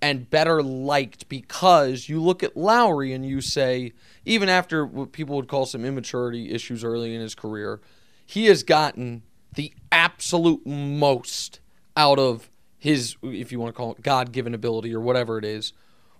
[0.00, 3.92] and better liked because you look at Lowry and you say,
[4.24, 7.80] even after what people would call some immaturity issues early in his career,
[8.26, 9.22] he has gotten
[9.54, 11.60] the absolute most
[11.96, 15.44] out of his, if you want to call it God given ability or whatever it
[15.44, 15.72] is,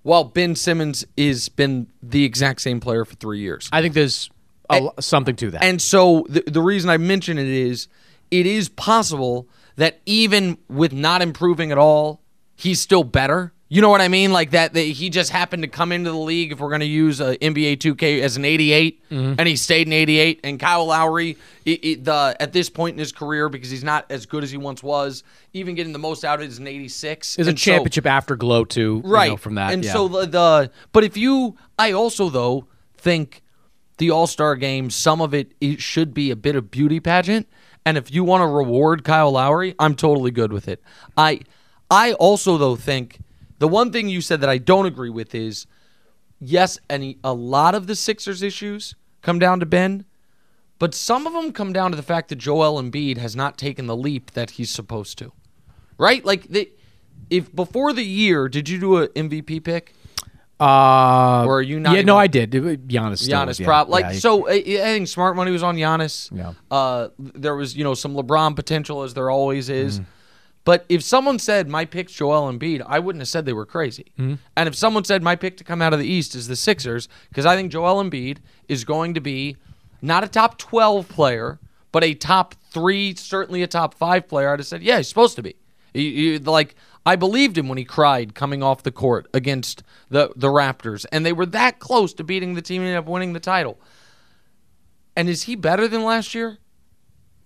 [0.03, 3.69] while Ben Simmons has been the exact same player for three years.
[3.73, 4.31] I think there's
[4.71, 5.65] a, lo- something to that.
[5.65, 7.89] And so the, the reason I mention it is
[8.31, 12.21] it is possible that even with not improving at all,
[12.57, 13.53] he's still better.
[13.69, 14.33] You know what I mean?
[14.33, 16.53] Like that, that he just happened to come into the league.
[16.53, 19.37] If we're going to use uh, NBA 2K as an 88, Mhm.
[19.39, 20.41] and he stayed in 88.
[20.45, 24.05] And Kyle Lowry, it, it, the at this point in his career, because he's not
[24.11, 26.67] as good as he once was, even getting the most out of it is an
[26.67, 27.37] 86.
[27.37, 29.73] There's a And so- championship afterglow too, you right know, from that.
[29.73, 29.93] and yeah.
[29.95, 32.67] so the, the but if you i also though
[32.99, 33.43] think
[33.97, 37.49] the all-star game some of it, it should be a bit of beauty pageant
[37.85, 40.83] and if you want to reward kyle lowry i'm totally good with it
[41.17, 41.41] i
[41.91, 43.21] i also though think
[43.59, 45.67] the one thing you said that i don't agree with is
[46.41, 50.05] yes any a lot of the sixers issues come down to ben
[50.83, 53.87] but some of them come down to the fact that Joel Embiid has not taken
[53.87, 55.31] the leap that he's supposed to.
[55.97, 56.25] Right?
[56.25, 56.71] Like they,
[57.31, 59.95] if before the year, did you do an MVP pick?
[60.63, 61.91] Uh, or are you not?
[61.93, 62.55] Yeah, even- no, I did.
[62.55, 63.29] It- Giannis.
[63.29, 63.67] Giannis was, yeah.
[63.67, 64.49] prop like Yeah, he- so.
[64.49, 64.63] I, I
[64.95, 66.31] think smart money was on Giannis.
[66.37, 66.53] Yeah.
[66.71, 69.97] Uh, there was you know some LeBron potential as there always is.
[70.01, 70.09] Mm-hmm.
[70.65, 74.13] But if someone said my pick Joel Embiid, I wouldn't have said they were crazy.
[74.17, 74.39] Mhm.
[74.57, 77.09] And if someone said my pick to come out of the East is the Sixers,
[77.31, 78.39] because I think Joel Embiid
[78.69, 79.57] is going to be
[80.01, 81.59] not a top twelve player,
[81.91, 85.35] but a top three, certainly a top five player, I'd have said, yeah, he's supposed
[85.37, 85.57] to be.
[85.95, 86.75] You- you- like
[87.05, 91.27] I believed him when he cried coming off the court against the the Raptors, and
[91.27, 93.79] they were that close to beating the team and ended up winning the title.
[95.17, 96.59] And is he better than last year?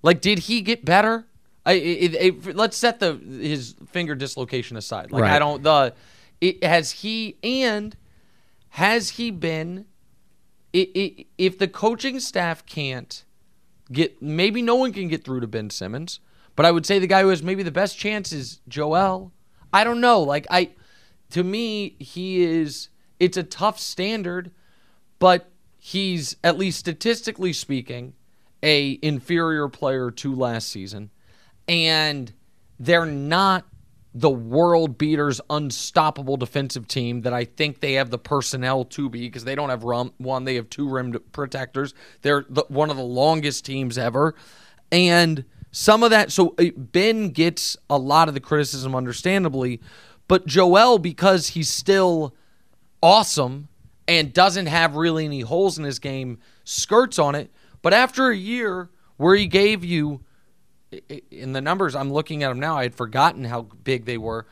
[0.02, 1.26] Like, did he get better?
[1.64, 5.10] I, it, it, let's set the his finger dislocation aside.
[5.10, 5.94] Like, I don't the
[6.40, 7.96] it, has he and
[8.70, 9.86] has he been?
[10.72, 13.24] if the coaching staff can't
[13.90, 16.20] get, maybe no one can get through to Ben Simmons,
[16.54, 19.32] but I would say the guy who has maybe the best chance is Joel.
[19.72, 20.20] I don't know.
[20.22, 20.70] Like I,
[21.30, 22.88] to me, he is.
[23.18, 24.50] It's a tough standard,
[25.18, 28.12] but he's at least statistically speaking
[28.62, 31.10] a inferior player to last season
[31.68, 32.32] and
[32.78, 33.64] they're not
[34.14, 39.28] the world beaters unstoppable defensive team that I think they have the personnel to be
[39.28, 42.96] because they don't have rum, one they have two rim protectors they're the, one of
[42.96, 44.34] the longest teams ever
[44.90, 45.44] and
[45.78, 49.80] some of that so uh, Ben gets a lot of the criticism understandably
[50.28, 52.34] but Joel because he's still
[53.02, 53.68] awesome
[54.08, 57.50] and doesn't have really any holes in his game, skirts on it.
[57.82, 60.22] But after a year where he gave you,
[61.30, 64.46] in the numbers, I'm looking at them now, I had forgotten how big they were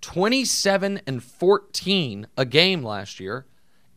[0.00, 3.46] 27 and 14 a game last year.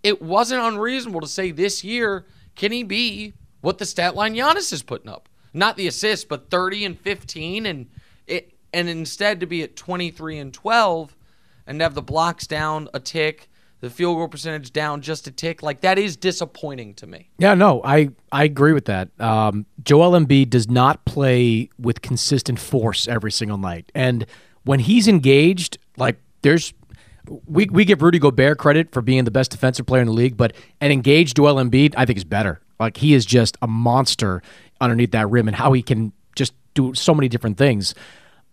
[0.04, 4.72] It wasn't unreasonable to say this year, can he be what the stat line Giannis
[4.72, 5.28] is putting up?
[5.56, 7.88] Not the assists, but 30 and 15 and
[8.28, 11.16] it and instead to be at 23 and 12
[11.66, 13.50] and have the blocks down a tick,
[13.80, 17.30] the field goal percentage down just a tick, like that is disappointing to me.
[17.38, 19.10] Yeah, no, I, I agree with that.
[19.20, 24.26] Um, Joel Embiid does not play with consistent force every single night, and
[24.66, 26.74] when he's engaged, like there's,
[27.46, 30.36] we we give Rudy Gobert credit for being the best defensive player in the league,
[30.36, 32.60] but an engaged Joel Embiid, I think is better.
[32.80, 34.42] Like he is just a monster
[34.82, 37.96] underneath that rim, and how he can just do so many different things.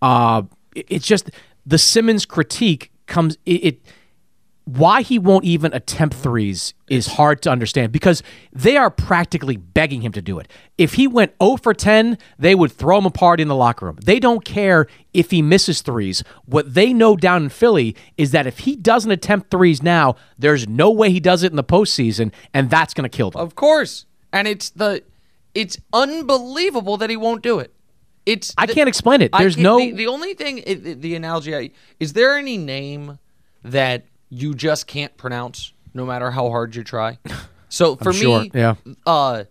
[0.00, 0.42] Uh,
[0.74, 1.30] it- it's just
[1.66, 3.80] the Simmons critique comes it, it
[4.64, 10.02] why he won't even attempt threes is hard to understand because they are practically begging
[10.02, 10.46] him to do it.
[10.78, 13.98] If he went 0 for 10, they would throw him apart in the locker room.
[14.04, 16.22] They don't care if he misses threes.
[16.44, 20.68] What they know down in Philly is that if he doesn't attempt threes now, there's
[20.68, 23.42] no way he does it in the postseason, and that's going to kill them.
[23.42, 24.06] Of course.
[24.32, 25.02] And it's the
[25.54, 27.72] it's unbelievable that he won't do it.
[28.24, 29.30] It's I the- can't explain it.
[29.36, 33.18] There's no- the, the only thing the, the analogy I, is there any name
[33.64, 37.18] that you just can't pronounce no matter how hard you try?
[37.68, 38.74] So for I'm sure, me, yeah.
[39.06, 39.44] uh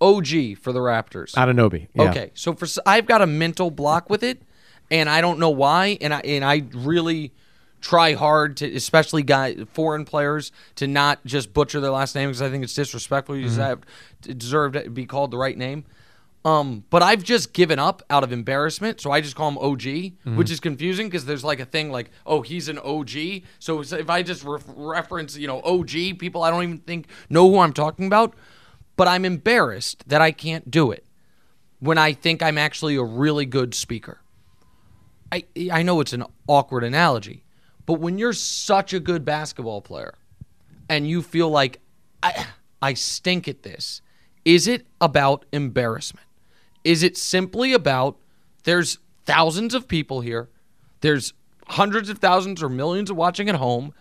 [0.00, 0.26] OG
[0.60, 1.32] for the Raptors.
[1.36, 2.10] Anunoby, yeah.
[2.10, 4.42] Okay, so for I've got a mental block with it,
[4.90, 7.32] and I don't know why, and I and I really
[7.80, 12.42] try hard to, especially guy foreign players, to not just butcher their last name because
[12.42, 13.36] I think it's disrespectful.
[13.36, 13.54] You Mm-hmm.
[13.56, 15.84] deserve, deserve to be called the right name.
[16.44, 19.80] Um, but I've just given up out of embarrassment, so I just call him OG,
[19.82, 20.36] Mm-hmm.
[20.36, 23.42] which is confusing because there's like a thing like, oh, he's an OG.
[23.58, 27.50] So if I just ref reference, you know, OG people, I don't even think know
[27.50, 28.34] who I'm talking about.
[28.96, 31.04] But I'm embarrassed that I can't do it
[31.80, 34.20] when I think I'm actually a really good speaker.
[35.30, 37.44] I I know it's an awkward analogy,
[37.88, 40.12] but when you're such a good basketball player
[40.90, 41.80] and you feel like
[42.22, 42.44] I
[42.82, 44.02] I stink at this,
[44.44, 46.26] is it about embarrassment?
[46.84, 48.18] Is it simply about
[48.64, 50.50] there's thousands of people here,
[51.00, 51.32] there's
[51.66, 53.94] hundreds of thousands or millions of watching at home.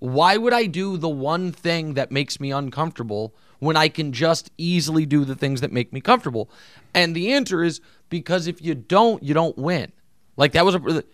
[0.00, 4.50] Why would I do the one thing that makes me uncomfortable when I can just
[4.58, 6.50] easily do the things that make me comfortable?
[6.92, 9.92] And the answer is because if you don't, you don't win.
[10.36, 11.04] Like that was a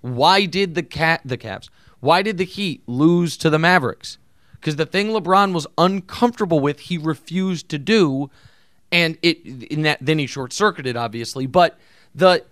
[0.00, 1.70] why did the cat the Caps?
[2.00, 4.18] Why did the Heat lose to the Mavericks?
[4.54, 8.30] Because the thing LeBron was uncomfortable with, he refused to do,
[8.92, 11.46] and it in that then he short circuited obviously.
[11.46, 11.78] But
[12.14, 12.44] the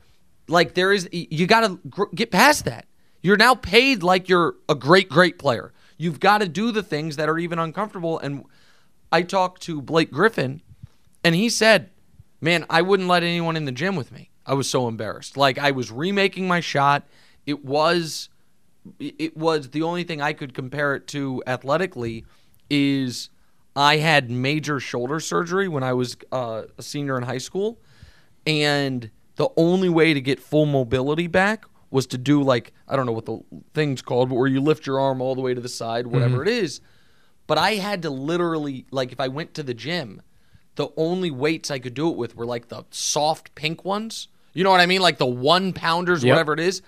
[0.49, 2.87] like there is you got to gr- get past that.
[3.23, 5.73] You're now paid like you're a great great player.
[5.97, 8.19] You've got to do the things that are even uncomfortable.
[8.19, 8.45] And
[9.13, 10.61] I talked to Blake Griffin,
[11.23, 11.91] and he said,
[12.41, 14.31] "Man, I wouldn't let anyone in the gym with me.
[14.47, 15.37] I was so embarrassed.
[15.37, 17.07] Like I was remaking my shot.
[17.47, 18.29] It was,
[18.99, 22.25] it was the only thing I could compare it to athletically
[22.71, 23.31] is
[23.77, 27.79] I had major shoulder surgery when I was uh, a senior in high school,
[28.47, 33.07] and the only way to get full mobility back was to do like I don't
[33.07, 33.41] know what the
[33.73, 36.39] thing's called, but where you lift your arm all the way to the side, whatever
[36.39, 36.43] Mhm.
[36.43, 36.81] it is.
[37.47, 40.23] But I had to literally like if I went to the gym,
[40.77, 44.29] the only weights I could do it with were like the soft pink ones.
[44.55, 45.01] You know what I mean?
[45.03, 46.33] Like the one pounders, Yep.
[46.33, 46.81] whatever it is.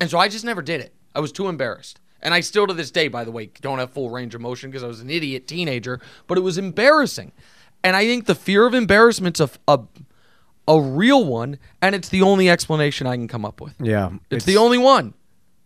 [0.00, 0.94] And so I just never did it.
[1.14, 2.00] I was too embarrassed.
[2.20, 4.70] And I still to this day, by the way, don't have full range of motion
[4.70, 7.32] because I was an idiot teenager, but it was embarrassing.
[7.84, 9.80] And I think the fear of embarrassment's a, a,
[10.66, 13.74] a real one, and it's the only explanation I can come up with.
[13.78, 15.12] Yeah, It's, the only one.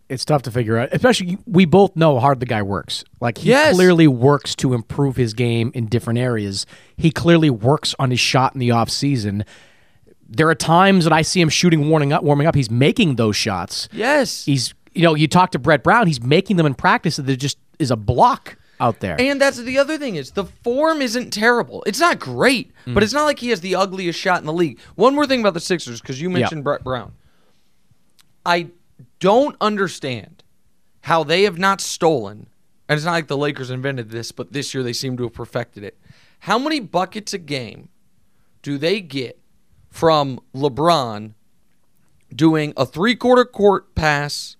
[0.09, 3.05] It's tough to figure out, especially we both know how hard the guy works.
[3.21, 3.75] Like he Yes.
[3.75, 6.65] clearly works to improve his game in different areas.
[6.97, 9.45] He clearly works on his shot in the off season.
[10.31, 12.55] There are times that I see him shooting, warming up, warming up.
[12.55, 13.89] He's making those shots.
[13.91, 14.45] Yes.
[14.45, 16.05] He's, you know, you talk to Brett Brown.
[16.07, 17.15] He's making them in practice.
[17.15, 19.19] That there just is a block out there.
[19.19, 21.83] And that's the other thing is the form isn't terrible.
[21.87, 22.93] It's not great, Mm.
[22.93, 24.79] but it's not like he has the ugliest shot in the league.
[24.95, 27.13] One more thing about the Sixers because you mentioned Brett Brown.
[28.45, 28.67] I
[29.19, 30.43] don't understand
[31.01, 32.47] how they have not stolen,
[32.87, 35.33] and it's not like the Lakers invented this, but this year they seem to have
[35.33, 35.97] perfected it.
[36.39, 37.89] How many buckets a game
[38.61, 39.38] do they get
[39.89, 41.33] from LeBron
[42.33, 44.55] doing a three quarter court pass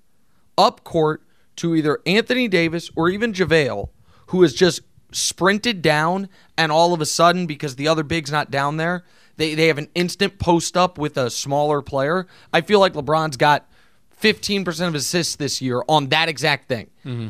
[0.57, 1.23] up court
[1.57, 3.89] to either Anthony Davis or even JaVale,
[4.27, 8.51] who has just sprinted down and all of a sudden, because the other big's not
[8.51, 9.03] down there,
[9.37, 12.27] they, they have an instant post up with a smaller player.
[12.53, 13.69] I feel like LeBron's got
[14.21, 16.89] 15% of assists this year on that exact thing.
[17.05, 17.29] Mm-hmm.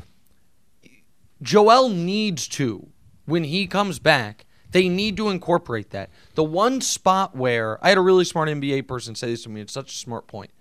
[1.41, 2.87] Joel needs to,
[3.25, 6.09] when he comes back, they need to incorporate that.
[6.35, 9.61] The one spot where I had a really smart NBA person say this to me,
[9.61, 10.51] it's such a smart point,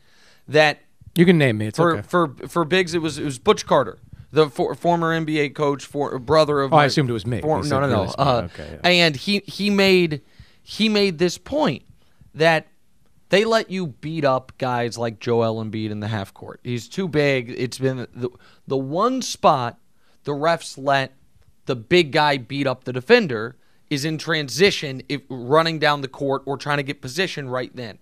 [0.47, 0.81] that
[1.15, 1.67] you can name me.
[1.67, 2.03] It's for okay.
[2.03, 3.99] for for Biggs, it was it was Butch Carter,
[4.31, 6.73] the for, former NBA coach, for brother of.
[6.73, 7.41] Oh, I assumed it was me.
[7.41, 8.03] for- no, no, no.
[8.03, 8.15] really.
[8.19, 8.89] Uh, Okay, yeah.
[8.89, 10.23] And he he made
[10.63, 11.83] he made this point
[12.35, 12.69] that
[13.31, 16.61] they let you beat up guys like Joel Embiid in the half court.
[16.65, 17.51] He's too big.
[17.51, 18.31] It's been the
[18.67, 19.79] the one spot
[20.25, 21.15] the refs let
[21.67, 23.57] the big guy beat up the defender
[23.91, 27.99] is in transition, if running down the court or trying to get position right then.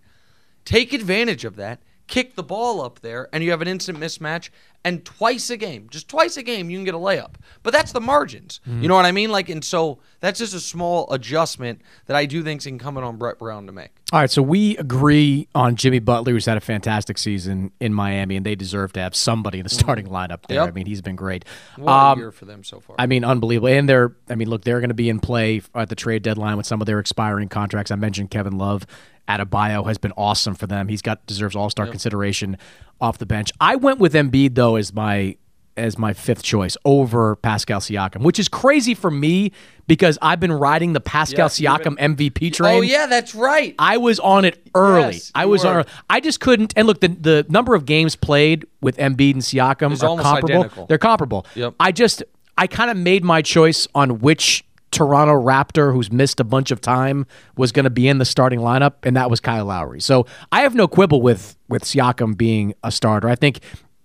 [0.64, 1.80] Take advantage of that.
[2.06, 4.50] Kick the ball up there, and you have an instant mismatch.
[4.84, 7.34] And twice a game, just twice a game, you can get a layup.
[7.64, 8.60] But that's the margins.
[8.68, 8.82] Mm-hmm.
[8.82, 9.32] You know what I mean?
[9.32, 13.16] Like, and so that's just a small adjustment that I do think is incumbent on
[13.16, 13.90] Brett Brown to make.
[14.12, 18.36] All right, so we agree on Jimmy Butler, who's had a fantastic season in Miami,
[18.36, 20.60] and they deserve to have somebody in the starting lineup there.
[20.60, 20.68] Yep.
[20.68, 21.44] I mean, he's been great.
[21.74, 22.94] What Um, a year for them so far.
[22.96, 23.70] I mean, unbelievable.
[23.70, 26.56] And they're, I mean, look, they're going to be in play at the trade deadline
[26.56, 27.90] with some of their expiring contracts.
[27.90, 28.86] I mentioned Kevin Love.
[29.28, 30.88] Adebayo has been awesome for them.
[30.88, 32.56] He's got deserves All Star consideration
[33.00, 33.50] off the bench.
[33.60, 35.36] I went with Embiid though as my
[35.76, 39.52] as my fifth choice over Pascal Siakam, which is crazy for me
[39.86, 42.78] because I've been riding the Pascal you've Siakam MVP oh, train.
[42.78, 43.74] oh, yeah, that's right.
[43.78, 45.14] I was on it early.
[45.14, 45.80] Yes, I was were.
[45.80, 45.84] on.
[46.08, 46.72] I just couldn't.
[46.76, 50.50] And look, the the number of games played with Embiid and Siakam Is are comparable.
[50.50, 50.86] identical.
[50.86, 51.46] They're comparable.
[51.54, 51.74] Yep.
[51.78, 52.22] I just
[52.56, 54.64] I kind of made my choice on which
[54.96, 57.26] Toronto Raptor, who's missed a bunch of time,
[57.56, 60.00] was going to be in the starting lineup, and that was Kyle Lowry.
[60.00, 63.28] So I have no quibble with with Siakam being a starter.
[63.28, 63.60] I think.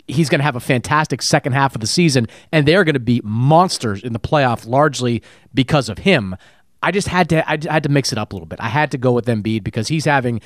[0.08, 3.00] He's going to have a fantastic second half of the season, and they're going to
[3.00, 5.22] be monsters in the playoff, largely
[5.54, 6.36] because of him.
[6.82, 8.60] I just had to, I had to mix it up a little bit.
[8.60, 10.40] I had to go with Embiid because he's having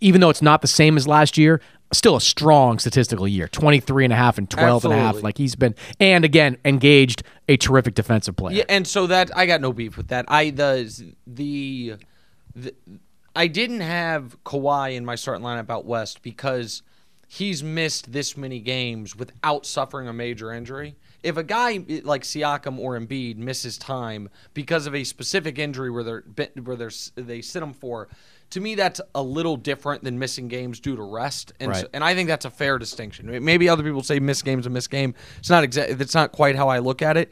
[0.00, 1.60] even though it's not the same as last year,
[1.92, 5.22] still a strong statistical year 23 and a half and 12 and a half.
[5.22, 8.56] Like he's been, and again, engaged a terrific defensive player.
[8.56, 10.26] Yeah, and so that I got no beef with that.
[10.28, 11.94] I the the,
[12.54, 12.74] the
[13.34, 16.82] I didn't have Kawhi in my starting lineup out west because
[17.28, 20.96] he's missed this many games without suffering a major injury.
[21.22, 26.04] If a guy like Siakam or Embiid misses time because of a specific injury where
[26.04, 26.24] they're
[26.62, 28.08] where they're they sit him for,
[28.50, 31.80] to me that's a little different than missing games due to rest, and Right.
[31.82, 33.44] so, and I think that's a fair distinction.
[33.44, 35.14] Maybe other people say miss games a miss game.
[35.38, 35.94] It's not exactly.
[35.94, 37.30] That's not quite how I look at it.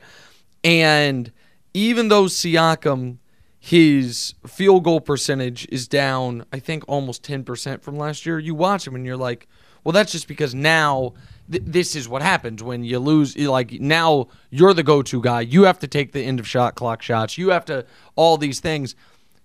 [0.64, 1.32] And
[1.74, 3.18] even though Siakam,
[3.58, 8.86] his field goal percentage is down, I think almost 10% from last year, you watch
[8.86, 9.48] him and you're like,
[9.84, 11.14] well, that's just because now
[11.50, 13.36] th- this is what happens when you lose.
[13.38, 15.42] Like, now you're the go to guy.
[15.42, 17.38] You have to take the end of shot clock shots.
[17.38, 17.86] You have to,
[18.16, 18.94] all these things.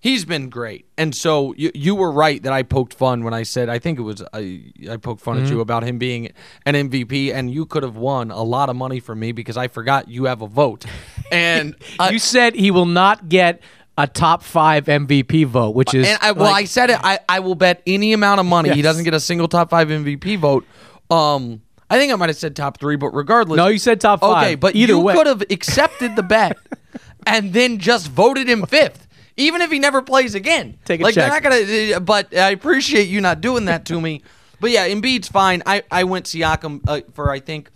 [0.02, 0.88] He's been great.
[0.98, 4.00] And so you, you were right that I poked fun when I said, I think
[4.00, 5.54] it was, I, I poked fun at Mm-hmm.
[5.54, 6.32] you about him being
[6.66, 9.68] an MVP, and you could have won a lot of money from me because I
[9.68, 10.86] forgot you have a vote.
[11.34, 13.62] And I, you said he will not get
[13.98, 17.00] a top five MVP vote, which is and I, well, I said it.
[17.02, 19.88] I, I will bet any amount of money he doesn't get a single top five
[19.88, 20.66] MVP vote.
[21.10, 24.20] Um, I think I might have said top three, but regardless, No, you said top
[24.20, 24.44] five.
[24.44, 25.14] Okay, but Either you way.
[25.14, 26.58] could have accepted the bet
[27.26, 29.08] and then just voted him fifth,
[29.38, 30.78] even if he never plays again.
[30.86, 31.32] Take a like check.
[31.32, 31.96] they're not gonna.
[31.98, 34.22] uh, But I appreciate you not doing that to me.
[34.60, 35.64] But yeah, Embiid's fine.
[35.66, 37.70] I I went Siakam uh, for I think.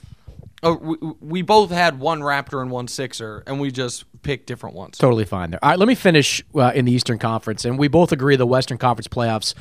[0.64, 4.76] Uh, we, we both had one Raptor and one Sixer, and we just picked different
[4.76, 4.98] ones.
[4.98, 5.60] Totally fine there.
[5.64, 8.48] All right, let me finish uh, in the Eastern Conference, and we both agree the
[8.48, 9.54] Western Conference playoffs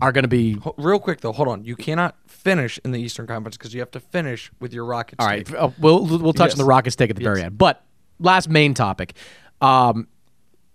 [0.00, 0.58] are going to be.
[0.76, 1.64] Real quick though, hold on.
[1.64, 5.16] You cannot finish in the Eastern Conference because you have to finish with your Rockets.
[5.18, 6.54] All right, uh, we'll we'll touch Yes.
[6.54, 7.58] on the Rockets take at the very end.
[7.58, 7.84] But
[8.20, 9.14] last main topic,
[9.60, 10.06] um,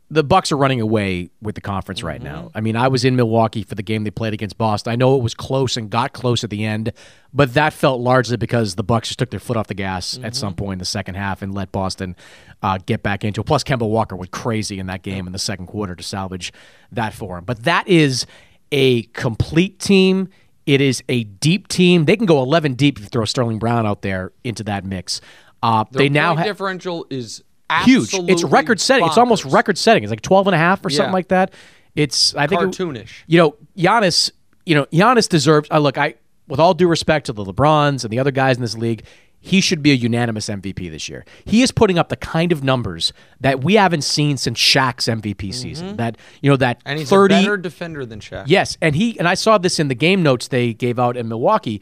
[0.10, 2.34] the Bucks are running away with the conference right Mm-hmm.
[2.34, 2.51] now.
[2.55, 4.93] I mean, I was in Milwaukee for the game they played against Boston.
[4.93, 6.93] I know it was close and got close at the end,
[7.34, 10.22] but that felt largely because the Bucks just took their foot off the gas at
[10.22, 10.32] Mm-hmm.
[10.34, 12.16] some point in the second half and let Boston
[12.64, 13.43] uh, get back into it.
[13.43, 16.53] Plus, Kemba Walker went crazy in that game in the second quarter to salvage
[16.91, 17.43] that for him.
[17.43, 18.26] But that is
[18.72, 20.30] a complete team.
[20.66, 22.05] It is a deep team.
[22.05, 25.20] They can go 11 deep if you throw Sterling Brown out there into that mix.
[25.64, 27.43] Uh, they now have differential is
[27.84, 28.13] huge.
[28.13, 29.05] It's record setting.
[29.05, 30.03] It's almost record setting.
[30.03, 31.53] It's like 12 and a half or something like that.
[31.95, 33.09] It's I think it- Cartoonish.
[33.28, 34.32] you know, Giannis,
[34.65, 36.15] you know, Giannis deserves I look, I
[36.47, 39.03] with all due respect to the LeBrons and the other guys in this league,
[39.39, 41.26] he should be a unanimous MVP this year.
[41.45, 45.53] He is putting up the kind of numbers that we haven't seen since Shaq's MVP
[45.53, 45.97] season.
[45.97, 46.89] That you know that Mm-hmm.
[46.89, 48.45] And he's 30 a better defender than Shaq.
[48.47, 51.28] Yes, and he and I saw this in the game notes they gave out in
[51.28, 51.82] Milwaukee.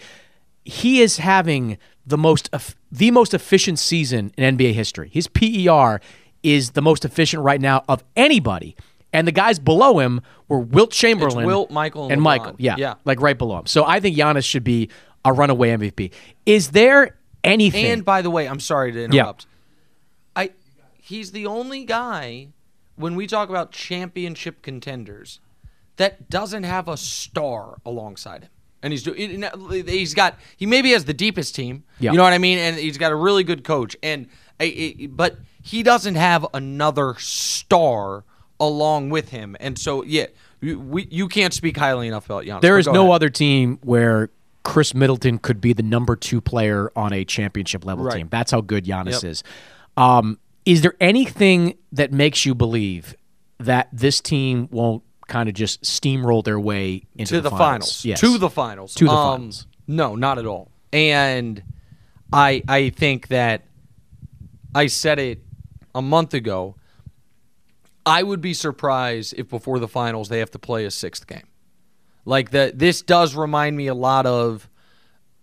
[0.64, 1.78] He is having
[2.08, 2.50] the most
[2.98, 5.10] the most efficient season in NBA history.
[5.12, 6.00] His PER
[6.44, 8.76] is the most efficient right now of anybody.
[9.12, 12.56] And the guys below him were Wilt Chamberlain, Wilt, Michael, and and Michael.
[12.58, 12.96] Yeah, Yeah.
[13.06, 13.66] like right below him.
[13.66, 14.90] So I think Giannis should be
[15.24, 16.12] a runaway MVP.
[16.46, 17.86] Is there anything?
[17.86, 19.48] And by the way, I'm sorry to interrupt.
[20.36, 20.52] I
[20.98, 22.50] he's the only guy
[22.98, 25.40] when we talk about championship contenders
[25.96, 28.50] that doesn't have a star alongside him.
[28.86, 29.44] And he's doing
[29.88, 31.84] he's got he maybe has the deepest team.
[32.00, 32.12] Yeah.
[32.12, 32.60] You know what I mean?
[32.60, 34.28] And he's got a really good coach and
[35.10, 38.24] but he doesn't have another star
[38.60, 39.58] along with him.
[39.60, 40.28] And so yeah,
[40.62, 42.62] you- we, you can't speak highly enough about Giannis.
[42.62, 43.16] There is no ahead.
[43.16, 44.30] other team where
[44.64, 48.18] Khris Middleton could be the number two player on a championship level Right.
[48.18, 48.28] team.
[48.30, 49.32] That's how good Giannis Yep.
[49.32, 49.44] is.
[49.98, 53.16] Um, is there anything that makes you believe
[53.60, 58.06] that this team won't kind of just steamroll their way into to the, finals.
[58.06, 58.20] Yes.
[58.22, 58.94] To the finals.
[58.96, 59.68] To the Um, finals.
[59.88, 60.72] No, not at all.
[60.94, 61.64] And
[62.32, 63.66] I I think that
[64.74, 65.40] I said it
[65.94, 66.76] a month ago.
[68.06, 71.48] I would be surprised if before the finals they have to play a sixth game.
[72.24, 74.70] Like that this does remind me a lot of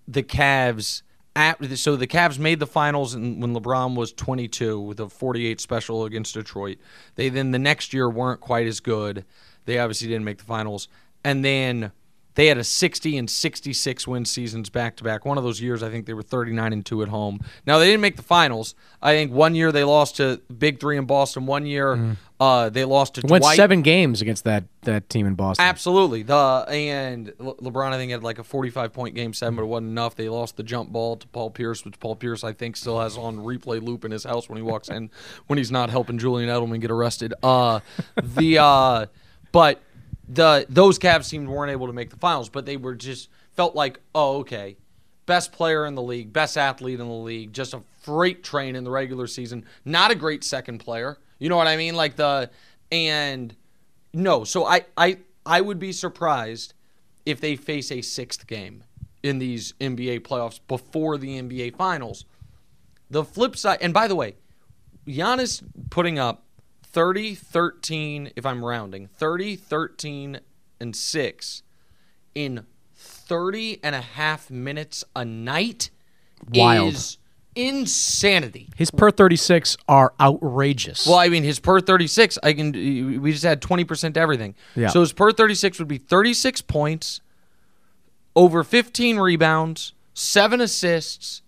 [0.06, 1.02] the Cavs
[1.34, 5.60] at, so the Cavs made the finals in, when LeBron was 22 with a 48
[5.60, 6.78] special against Detroit.
[7.14, 9.24] They then the next year weren't quite as good.
[9.64, 10.88] They obviously didn't make the finals,
[11.24, 11.92] and then
[12.34, 15.26] they had a 60 and 66 win seasons back to back.
[15.26, 17.40] One of those years, I think they were 39 and two at home.
[17.66, 18.74] Now they didn't make the finals.
[19.02, 21.44] I think one year they lost to Big Three in Boston.
[21.44, 23.26] One year uh, they lost to.
[23.26, 23.56] Went Dwight.
[23.56, 25.66] seven games against that that team in Boston.
[25.66, 26.22] Absolutely.
[26.22, 29.66] The and Le- LeBron I think had like a 45 point game seven, but it
[29.66, 30.16] wasn't enough.
[30.16, 33.18] They lost the jump ball to Paul Pierce, which Paul Pierce I think still has
[33.18, 35.10] on replay loop in his house when he walks in
[35.48, 37.34] when he's not helping Julian Edelman get arrested.
[37.42, 37.80] Uh,
[38.16, 39.06] the uh,
[39.52, 39.82] but
[40.28, 43.74] the those Cavs teams weren't able to make the finals, but they were just felt
[43.74, 44.76] like oh okay,
[45.26, 48.84] best player in the league, best athlete in the league, just a freight train in
[48.84, 49.64] the regular season.
[49.84, 51.18] Not a great second player.
[51.38, 51.94] You know what I mean?
[51.94, 52.50] Like the
[52.90, 53.54] and
[54.12, 56.74] no, so I I I would be surprised
[57.26, 58.84] if they face a sixth game
[59.22, 62.24] in these NBA playoffs before the NBA finals.
[63.10, 64.36] The flip side, and by the way,
[65.06, 66.44] Giannis putting up
[66.92, 70.40] 30, 13, if I'm rounding, 30, 13,
[70.80, 71.62] and 6
[72.34, 75.90] in 30 and a half minutes a night
[76.52, 76.94] Wild.
[76.94, 77.18] is
[77.54, 78.68] insanity.
[78.76, 81.06] His per thirty six are outrageous.
[81.06, 82.72] Well, I mean, his per 36, I can.
[82.72, 84.54] We just had 20% to everything.
[84.74, 84.88] Yeah.
[84.88, 87.20] So his per 36 would be 36 points,
[88.34, 91.42] over 15 rebounds, seven assists,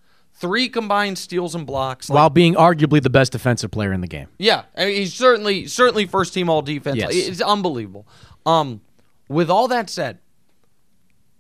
[0.45, 2.11] three combined steals and blocks.
[2.11, 4.29] Like, while being arguably the best defensive player in the game.
[4.39, 6.99] yeah, I mean, he's certainly certainly first team all defense.
[6.99, 7.15] Yes.
[7.15, 8.07] It's unbelievable.
[8.45, 8.83] Um,
[9.27, 10.19] with all that said,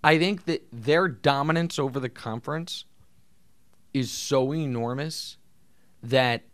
[0.02, 2.86] I think that their dominance over the conference
[3.92, 5.36] is so enormous
[6.02, 6.44] that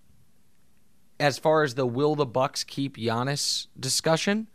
[1.20, 4.48] as far as the will the Bucks keep Giannis discussion,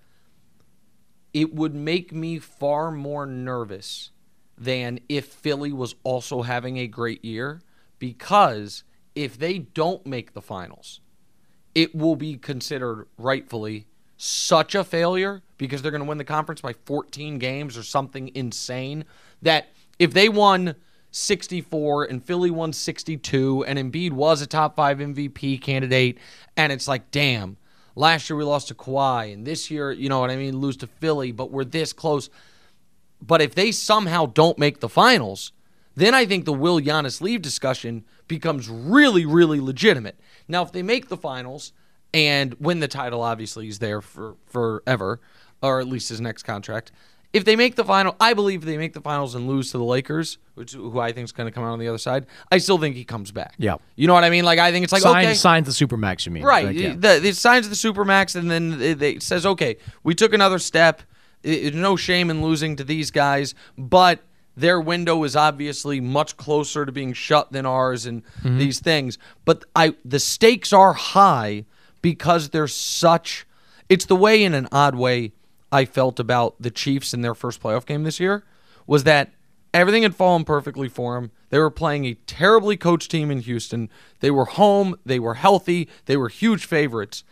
[1.34, 4.12] it would make me far more nervous
[4.58, 7.62] than if Philly was also having a great year
[8.00, 8.84] because
[9.16, 11.00] if they don't make the finals,
[11.74, 13.88] it will be considered rightfully
[14.18, 18.32] such a failure because they're going to win the conference by 14 games or something
[18.34, 19.06] insane
[19.42, 19.68] that
[20.00, 20.76] if they won
[21.12, 26.18] 64 and Philly won 62 and Embiid was a top 5 MVP candidate
[26.58, 27.58] and it's like damn
[27.96, 30.78] last year we lost to Kawhi and this year you know what I mean lose
[30.78, 32.30] to Philly but we're this close.
[33.22, 35.52] But if they somehow don't make the finals
[35.96, 40.84] then I think the will Giannis leave discussion becomes really really legitimate now if they
[40.84, 41.74] make the finals
[42.14, 45.20] and win the title obviously he's there for forever
[45.62, 46.92] or at least his next contract
[47.36, 49.84] if they make the final, I believe they make the finals and lose to the
[49.84, 52.28] Lakers, which who I think is going to come out on the other side.
[52.50, 53.56] I still think he comes back.
[53.58, 54.46] Yeah, you know what I mean.
[54.46, 56.26] Like I think it's like signs, okay, signs the supermax.
[56.26, 56.68] You mean right?
[56.68, 56.94] Like, yeah.
[56.94, 61.02] the, the signs the supermax, and then it, it says, okay, we took another step.
[61.44, 64.22] It, no shame in losing to these guys, but
[64.56, 68.58] their window is obviously much closer to being shut than ours, and mm-hmm.
[68.58, 69.18] these things.
[69.44, 71.66] But I, the stakes are high
[72.02, 73.46] because there's such.
[73.90, 75.34] It's the way, in an odd way
[75.72, 78.44] I felt about the Chiefs in their first playoff game this year
[78.88, 79.32] was that
[79.74, 81.32] everything had fallen perfectly for them.
[81.50, 83.90] They were playing a terribly coached team in Houston.
[84.22, 87.24] They were home, they were healthy, they were huge favorites.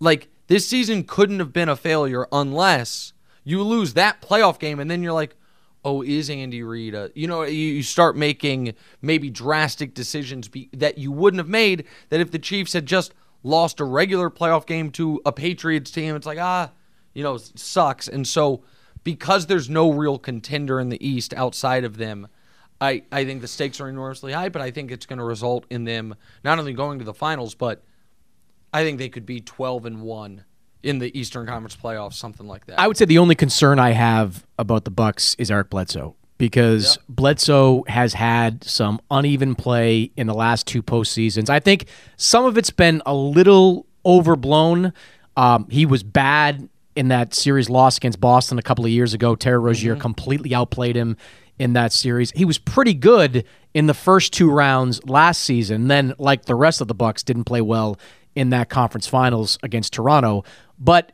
[0.00, 3.12] Like this season couldn't have been a failure unless
[3.44, 5.36] you lose that playoff game and then you're like,
[5.84, 6.94] oh, is Andy Reid?
[6.94, 11.48] A, you know, you, you start making maybe drastic decisions be, that you wouldn't have
[11.48, 11.84] made.
[12.08, 16.16] That if the Chiefs had just lost a regular playoff game to a Patriots team,
[16.16, 16.70] it's like ah,
[17.14, 18.08] you know, sucks.
[18.08, 18.64] And so
[19.04, 22.28] because there's no real contender in the East outside of them,
[22.80, 25.64] I, I think the stakes are enormously high, but I think it's going to result
[25.70, 27.84] in them not only going to the finals, but
[28.72, 30.44] I think they could be 12 and 1
[30.84, 32.78] in the Eastern Conference playoffs, something like that.
[32.78, 36.96] I would say the only concern I have about the Bucks is Eric Bledsoe because
[36.96, 37.04] yep.
[37.08, 41.48] Bledsoe has had some uneven play in the last two postseasons.
[41.48, 44.92] I think some of it's been a little overblown.
[45.36, 49.34] Um, he was bad in that series loss against Boston a couple of years ago.
[49.34, 50.00] Terry Rozier mm-hmm.
[50.00, 51.16] completely outplayed him
[51.58, 52.30] in that series.
[52.32, 55.88] He was pretty good in the first two rounds last season.
[55.88, 57.98] Then, like the rest of the Bucks, didn't play well
[58.34, 60.44] in that conference finals against Toronto.
[60.78, 61.12] But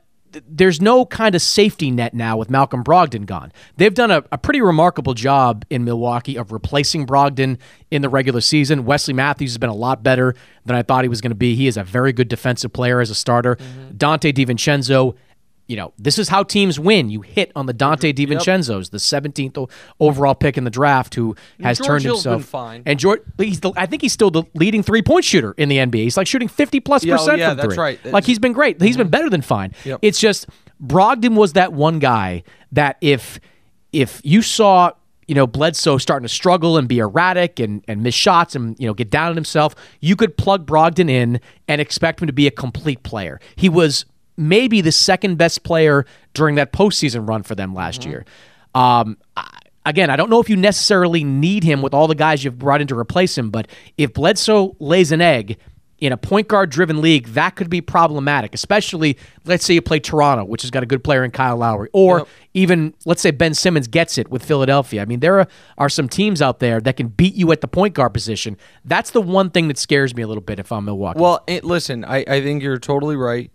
[0.48, 3.52] there's no kind of safety net now with Malcolm Brogdon gone.
[3.76, 7.58] They've done a, a, pretty remarkable job in Milwaukee of replacing Brogdon
[7.90, 8.84] in the regular season.
[8.84, 10.34] Wesley Matthews has been a lot better
[10.64, 11.54] than I thought he was going to be.
[11.54, 13.56] He is a very good defensive player as a starter.
[13.56, 13.96] Mm-hmm.
[13.96, 15.16] Donte DiVincenzo
[15.70, 17.10] you know, this is how teams win.
[17.10, 18.90] You hit on the Donte DiVincenzo's, yep.
[18.90, 22.44] the 17th overall pick in the draft, who has George turned Hill's himself.
[22.44, 22.82] fine.
[22.84, 25.76] And George, he's the, I think he's still the leading three point shooter in the
[25.76, 26.02] NBA.
[26.02, 27.76] He's like shooting 50 plus yeah, percent oh, yeah, from that's three.
[27.76, 28.04] right.
[28.04, 28.82] Like he's been great.
[28.82, 29.02] He's mm-hmm.
[29.02, 29.72] been better than fine.
[29.84, 30.00] Yep.
[30.02, 30.48] It's just
[30.84, 32.42] Brogdon was that one guy
[32.72, 33.38] that if
[33.92, 34.90] if you saw
[35.28, 38.88] you know, Bledsoe starting to struggle and be erratic and, and miss shots and, you
[38.88, 42.48] know, get down on himself, you could plug Brogdon in and expect him to be
[42.48, 43.40] a complete player.
[43.54, 44.06] He was
[44.40, 48.10] maybe the second best player during that postseason run for them last mm-hmm.
[48.10, 48.24] year.
[48.74, 49.18] Um,
[49.84, 52.80] again, I don't know if you necessarily need him with all the guys you've brought
[52.80, 55.58] in to replace him, but if Bledsoe lays an egg
[55.98, 60.00] in a point guard driven league, that could be problematic, especially let's say you play
[60.00, 62.28] Toronto, which has got a good player in Kyle Lowry, or yep.
[62.54, 65.02] even let's say Ben Simmons gets it with Philadelphia.
[65.02, 67.68] I mean, there are, are some teams out there that can beat you at the
[67.68, 68.56] point guard position.
[68.84, 71.20] That's the one thing that scares me a little bit if I'm Milwaukee.
[71.20, 73.50] Well, it, listen, I, I think you're totally right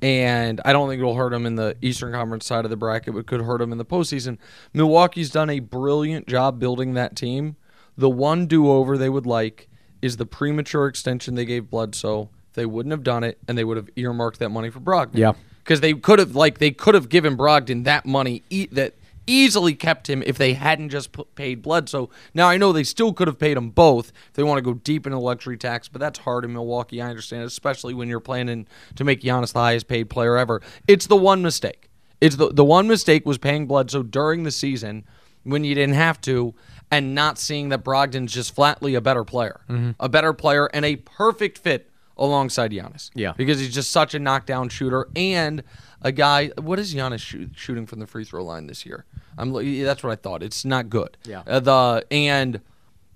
[0.00, 3.14] and I don't think it'll hurt them in the Eastern Conference side of the bracket,
[3.14, 4.38] but could hurt them in the postseason.
[4.72, 7.56] Milwaukee's done a brilliant job building that team.
[7.96, 9.68] The one do over they would like
[10.00, 12.30] is the premature extension they gave Bledsoe.
[12.54, 15.16] They wouldn't have done it, and they would have earmarked that money for Brogdon.
[15.18, 18.94] Yeah, because they could have like they could have given Brogdon that money e- that
[19.28, 23.12] easily kept him if they hadn't just put, paid So Now I know they still
[23.12, 26.00] could have paid them both if they want to go deep into luxury tax, but
[26.00, 27.00] that's hard in Milwaukee.
[27.00, 28.66] I understand, especially when you're planning
[28.96, 30.62] to make Giannis the highest paid player ever.
[30.86, 31.88] It's the one mistake.
[32.20, 35.04] It's the the one mistake was paying Bledsoe during the season
[35.44, 36.54] when you didn't have to,
[36.90, 39.90] and not seeing that Brogdon's just flatly a better player, mm-hmm.
[40.00, 43.10] a better player, and a perfect fit alongside Giannis.
[43.14, 45.62] Yeah, because he's just such a knockdown shooter and
[46.02, 46.48] a guy.
[46.58, 49.04] What is Giannis shoot, shooting from the free throw line this year?
[49.36, 49.52] I'm
[49.84, 50.42] that's what I thought.
[50.42, 51.16] It's not good.
[51.24, 51.42] Yeah.
[51.46, 52.60] Uh, the and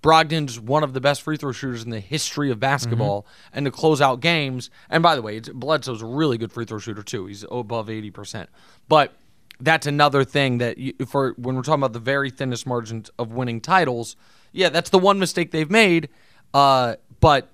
[0.02, 3.58] Brogdon's one of the best free throw shooters in the history of basketball, mm-hmm.
[3.58, 4.68] and to close out games.
[4.90, 7.26] And by the way, it's, Bledsoe's a really good free throw shooter too.
[7.26, 8.50] He's above eighty percent.
[8.88, 9.12] But
[9.60, 13.32] that's another thing that you, for when we're talking about the very thinnest margins of
[13.32, 14.16] winning titles.
[14.50, 16.08] Yeah, that's the one mistake they've made.
[16.52, 17.48] Uh, but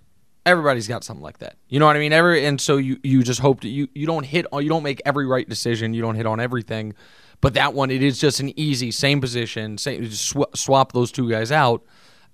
[0.49, 1.57] everybody's got something like that.
[1.69, 2.13] You know what I mean?
[2.13, 4.83] Every and so you you just hope that you you don't hit on you don't
[4.83, 5.95] make every right decision.
[5.95, 6.95] You don't hit on everything.
[7.41, 9.79] But that one, it is just an easy same position.
[9.79, 11.85] Same, just sw- swap those two guys out.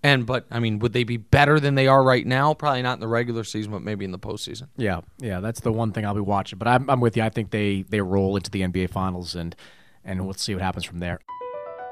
[0.02, 2.54] And but I mean, would they be better than they are right now?
[2.54, 4.68] Probably not in the regular season, but maybe in the postseason.
[4.76, 6.58] Yeah, yeah, that's the one thing I'll be watching.
[6.58, 7.22] But I'm, I'm with you.
[7.22, 9.56] I think they they roll into the NBA Finals, and
[10.04, 11.20] and we'll see what happens from there.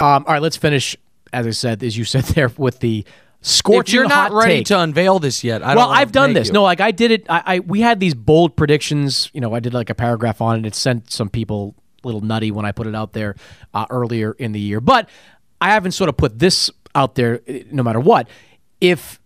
[0.00, 0.96] Um, all right, let's finish.
[1.32, 3.04] As I said, as you said there, with the
[3.42, 3.92] scorching.
[3.92, 4.66] If you're not ready take.
[4.66, 6.48] to unveil this yet, I well, I've done this.
[6.48, 6.54] You.
[6.54, 7.26] No, like I did it.
[7.28, 9.30] I, I we had these bold predictions.
[9.32, 10.66] You know, I did like a paragraph on it.
[10.66, 13.36] It sent some people a little nutty when I put it out there
[13.74, 14.80] uh, earlier in the year.
[14.80, 15.08] But
[15.60, 17.40] I haven't sort of put this out there.
[17.46, 18.28] eh, No matter what,
[18.80, 19.20] if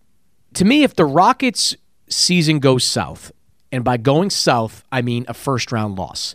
[0.54, 1.74] to me, if the Rockets
[2.08, 3.32] season goes south,
[3.72, 6.34] and by going south, I mean a first round loss.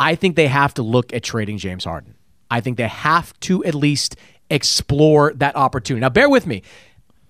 [0.00, 2.14] I think they have to look at trading James Harden.
[2.50, 4.16] I think they have to at least
[4.50, 6.00] explore that opportunity.
[6.00, 6.62] Now, bear with me.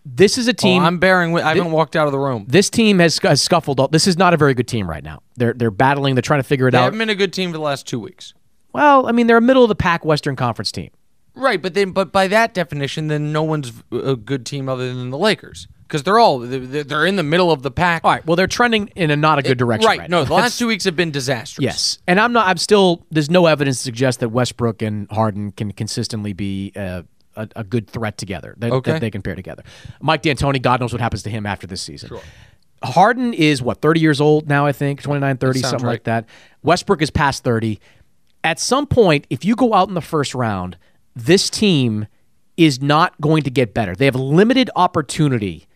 [0.05, 0.83] This is a oh, team.
[0.83, 1.45] Oh, I'm bearing with.
[1.45, 2.47] I haven't walked out of the room.
[2.49, 3.79] This team has, has scuffled.
[3.79, 5.23] All, this is not a very good team right now.
[5.37, 6.15] They're they're battling.
[6.15, 6.81] They're trying to figure it They out.
[6.81, 8.33] They haven't been a good team for the last two weeks.
[8.73, 10.91] Well, I mean, they're a middle of the pack Western Conference team.
[11.35, 15.11] Right, but then, but by that definition, then no one's a good team other than
[15.11, 18.05] the Lakers because they're all they're in the middle of the pack.
[18.05, 18.25] All right.
[18.27, 19.87] Well, they're trending in a not a good direction.
[19.89, 19.99] Right.
[20.01, 20.11] Right.
[20.11, 21.65] no, the last two weeks have been disastrous.
[21.65, 22.47] Yes, and I'm not.
[22.47, 23.07] I'm still.
[23.11, 27.03] There's no evidence to suggest that Westbrook and Harden can consistently be uh,
[27.37, 28.55] a, a good threat together.
[28.59, 28.93] That, Okay.
[28.93, 29.63] that they can pair together.
[30.01, 32.19] Mike D'Antoni, God knows what happens to him after this season.
[32.83, 34.67] Harden is what 30 years old now.
[34.67, 35.93] I think 29, 30, something right.
[35.93, 36.27] like that.
[36.63, 37.81] Westbrook is past 30.
[38.45, 40.77] At some point, if you go out in the first round,
[41.17, 42.07] this team
[42.57, 43.97] is not going to get better.
[43.97, 45.68] They have limited opportunity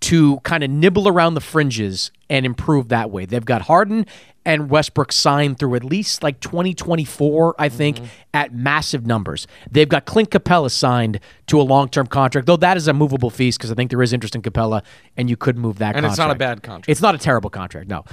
[0.00, 3.26] to kind of nibble around the fringes and improve that way.
[3.26, 4.06] They've got Harden
[4.46, 8.06] and Westbrook signed through at least like 2024, I think, Mm-hmm.
[8.32, 9.46] at massive numbers.
[9.70, 13.28] They've got Clint Capela signed to a long term contract, though that is a movable
[13.28, 14.82] feast because I think there is interest in Capela
[15.16, 15.96] and you could move that contract.
[16.04, 16.88] And it's not a bad contract.
[16.88, 18.04] It's not a terrible contract, no.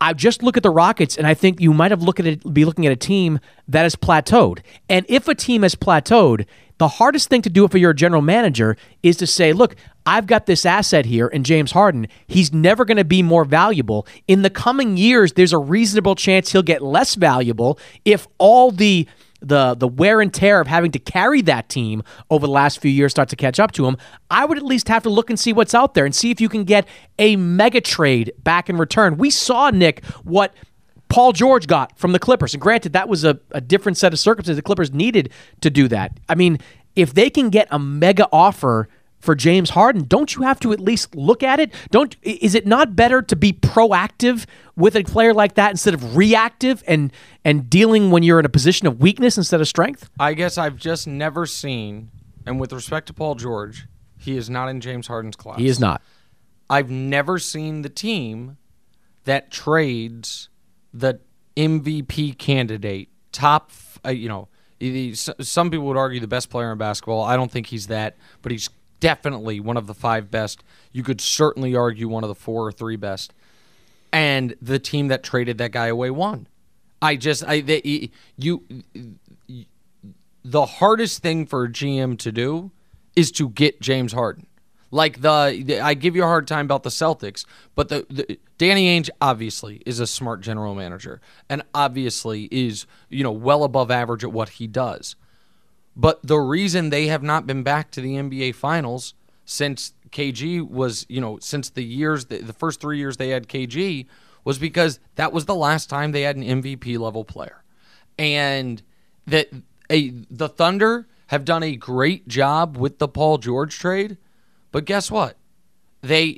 [0.00, 2.52] I just look at the Rockets, and I think you might have look at it,
[2.52, 4.58] be looking at a team that has plateaued.
[4.88, 6.44] And if a team has plateaued,
[6.78, 10.46] the hardest thing to do for your general manager is to say, "Look, I've got
[10.46, 12.08] this asset here in James Harden.
[12.26, 15.32] He's never going to be more valuable in the coming years.
[15.32, 19.06] There's a reasonable chance he'll get less valuable if all the
[19.40, 22.90] the the wear and tear of having to carry that team over the last few
[22.90, 23.96] years start to catch up to him,
[24.30, 26.40] I would at least have to look and see what's out there and see if
[26.40, 26.86] you can get
[27.18, 29.16] a mega trade back in return.
[29.16, 30.54] We saw Nick what
[31.14, 32.54] Paul George got from the Clippers.
[32.54, 34.56] And granted, that was a, a different set of circumstances.
[34.56, 36.18] The Clippers needed to do that.
[36.28, 36.58] I mean,
[36.96, 38.88] if they can get a mega offer
[39.20, 41.72] for James Harden, don't you have to at least look at it?
[41.92, 44.44] Don't is it not better to be proactive
[44.74, 47.12] with a player like that instead of reactive and
[47.44, 50.10] and dealing when you're in a position of weakness instead of strength?
[50.18, 52.10] I guess I've just never seen,
[52.44, 53.86] and with respect to Paul George,
[54.18, 55.58] he is not in James Harden's class.
[55.58, 56.02] He is not.
[56.68, 58.56] I've never seen the team
[59.24, 60.48] that trades
[60.94, 61.20] the
[61.56, 63.72] MVP candidate, top,
[64.06, 64.48] uh, you know,
[65.40, 67.22] some people would argue the best player in basketball.
[67.22, 68.70] I don't think he's that, but he's
[69.00, 70.62] definitely one of the five best.
[70.92, 73.34] You could certainly argue one of the four or three best.
[74.12, 76.46] And the team that traded that guy away won.
[77.02, 78.64] I just, I, they, you,
[80.44, 82.70] the hardest thing for a GM to do
[83.16, 84.46] is to get James Harden.
[84.94, 88.38] Like the, the, I give you a hard time about the Celtics, but the, the
[88.58, 91.20] Danny Ainge obviously is a smart general manager
[91.50, 95.16] and obviously is you know well above average at what he does.
[95.96, 99.14] But the reason they have not been back to the NBA Finals
[99.44, 103.48] since KG was you know since the years the, the first three years they had
[103.48, 104.06] KG
[104.44, 107.64] was because that was the last time they had an MVP level player,
[108.16, 108.80] and
[109.26, 109.48] that
[109.90, 114.18] a the Thunder have done a great job with the Paul George trade
[114.74, 115.36] but guess what?
[116.00, 116.32] They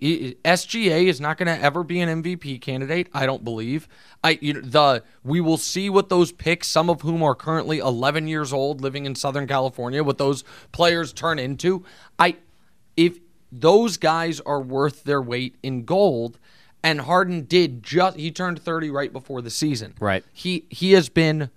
[0.44, 3.08] SGA is not going to ever be an MVP candidate.
[3.14, 3.88] I don't believe.
[4.22, 7.78] I you know, the we will see what those picks, some of whom are currently
[7.78, 11.82] 11 years old, living in Southern California, what those players turn into.
[12.18, 12.36] I
[12.94, 13.18] if
[13.50, 16.38] those guys are worth their weight in gold,
[16.84, 19.94] and Harden did just he turned 30 right before the season.
[19.98, 20.22] Right.
[20.34, 21.48] He he has been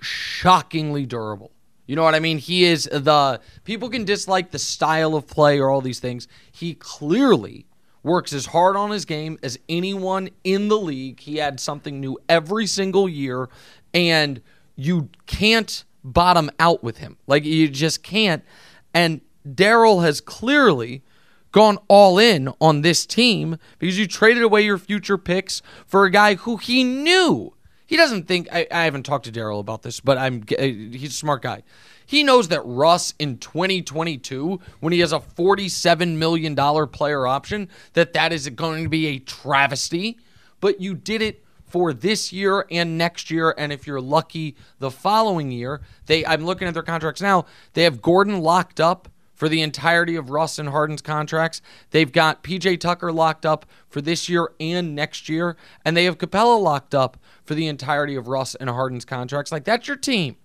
[0.00, 1.52] shockingly durable.
[1.86, 2.38] You know what I mean?
[2.38, 6.28] He is the people can dislike the style of play or all these things.
[6.50, 7.66] He clearly
[8.02, 11.20] works as hard on his game as anyone in the league.
[11.20, 13.48] He had something new every single year
[13.92, 14.40] and
[14.76, 17.16] you can't bottom out with him.
[17.26, 18.44] Like you just can't.
[18.92, 21.02] And Daryl has clearly
[21.50, 26.10] gone all in on this team because you traded away your future picks for a
[26.10, 27.53] guy who he knew
[27.86, 31.10] he doesn't think I, I haven't talked to Daryl about this, but I'm uh, he's
[31.10, 31.62] a smart guy.
[32.06, 37.68] He knows that Russ in 2022, when he has a 47 million dollar player option,
[37.94, 40.18] that that is going to be a travesty.
[40.60, 44.90] But you did it for this year and next year, and if you're lucky, the
[44.90, 45.80] following year.
[46.06, 47.46] They I'm looking at their contracts now.
[47.72, 51.60] They have Gordon locked up for the entirety of Russ and Harden's contracts.
[51.90, 56.18] They've got PJ Tucker locked up for this year and next year, and they have
[56.18, 59.52] Capela locked up for the entirety of Russ and Harden's contracts.
[59.52, 60.36] Like that's your team,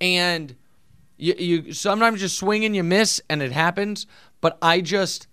[0.00, 0.56] and
[1.16, 4.06] you, you sometimes just swing and you miss, and it happens.
[4.40, 5.28] But I just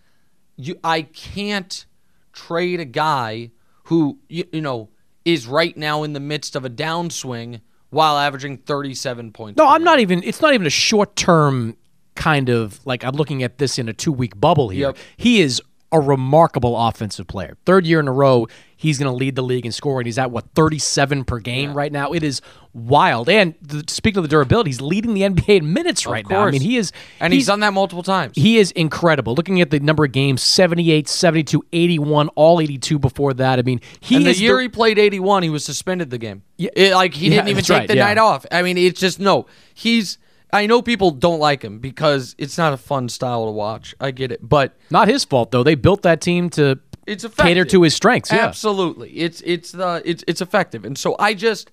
[0.55, 1.85] you I can't
[2.33, 3.51] trade a guy
[3.85, 4.89] who you, you know
[5.25, 9.57] is right now in the midst of a downswing while averaging 37 points.
[9.57, 11.75] No, I'm not even it's not even a short-term
[12.21, 14.89] kind of like I'm looking at this in a two week bubble here.
[14.89, 14.97] Yep.
[15.17, 15.61] He is
[15.91, 17.57] a remarkable offensive player.
[17.65, 18.47] Third year in a row,
[18.77, 20.05] he's going to lead the league in scoring.
[20.05, 21.75] He's at what 37 per game yeah.
[21.75, 22.13] right now.
[22.13, 22.41] It is
[22.73, 23.27] wild.
[23.27, 26.43] And the, speaking of the durability, he's leading the NBA in minutes right now.
[26.43, 28.37] I mean, he is And he's, he's, done that multiple times.
[28.37, 29.33] He is incredible.
[29.33, 33.59] Looking at the number of games, 78, 72, 81, all 82 before that.
[33.59, 36.43] I mean, he and the year the, he played 81, he was suspended the game.
[36.57, 38.05] Yeah, it, like he didn't even take right, the yeah.
[38.05, 38.45] night off.
[38.51, 39.47] I mean, it's just no.
[39.73, 40.19] He's
[40.53, 43.95] I know people don't like him because it's not a fun style to watch.
[43.99, 45.63] I get it, but not his fault though.
[45.63, 48.31] They built that team to it's cater to his strengths.
[48.31, 48.47] Yeah.
[48.47, 51.71] Absolutely, it's it's the it's it's effective, and so I just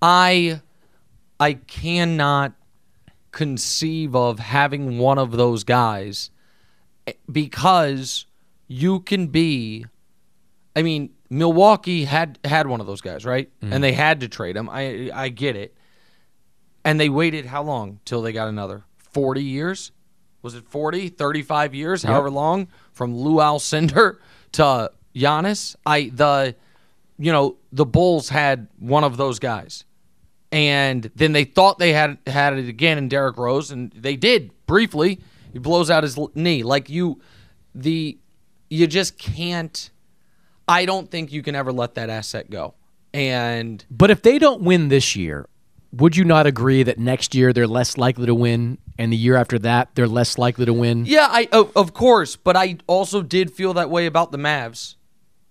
[0.00, 0.60] I
[1.40, 2.52] I cannot
[3.32, 6.30] conceive of having one of those guys
[7.06, 8.26] eh, because
[8.68, 9.86] you can be.
[10.74, 13.50] I mean, Milwaukee had had one of those guys, right?
[13.60, 13.72] Mm-hmm.
[13.72, 14.70] And they had to trade him.
[14.70, 15.74] I I get it
[16.84, 18.84] and they waited how long till they got another?
[18.98, 19.92] 40 years?
[20.42, 22.12] Was it 40, 35 years, yep.
[22.12, 24.18] however long from Lou Alcindor
[24.52, 25.76] to Giannis?
[25.86, 26.56] I the
[27.18, 29.84] you know, the Bulls had one of those guys.
[30.50, 34.50] And then they thought they had had it again in Derrick Rose and they did
[34.66, 35.20] briefly.
[35.52, 36.62] He blows out his knee.
[36.62, 37.20] Like you
[37.74, 38.18] the
[38.68, 39.90] you just can't
[40.68, 42.74] I don't think you can ever let that asset go.
[43.14, 45.46] And But if they don't win this year,
[45.92, 49.36] would you not agree that next year they're less likely to win, and the year
[49.36, 51.04] after that they're less likely to win?
[51.06, 54.96] Yeah, I of, of course, but I also did feel that way about the Mavs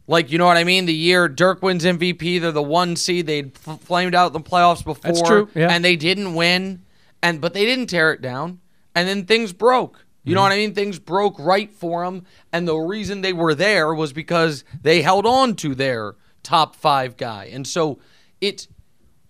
[0.07, 0.85] Like, you know what I mean?
[0.87, 3.27] The year Dirk wins MVP, they're the one seed.
[3.27, 5.11] They'd f- flamed out in the playoffs before.
[5.11, 5.69] That's true, yeah.
[5.69, 6.83] And they didn't win.
[7.21, 8.59] And but they didn't tear it down.
[8.95, 10.05] And then things broke.
[10.23, 10.49] You know mm-hmm.
[10.49, 10.73] what I mean?
[10.75, 12.25] Things broke right for them.
[12.51, 17.17] And the reason they were there was because they held on to their top five
[17.17, 17.49] guy.
[17.51, 17.99] And so
[18.39, 18.67] it's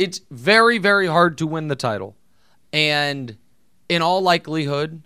[0.02, 2.16] it's very, very hard to win the title.
[2.74, 3.38] And
[3.88, 5.04] in all likelihood,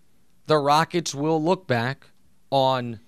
[0.48, 2.08] the Rockets will look back
[2.50, 3.02] on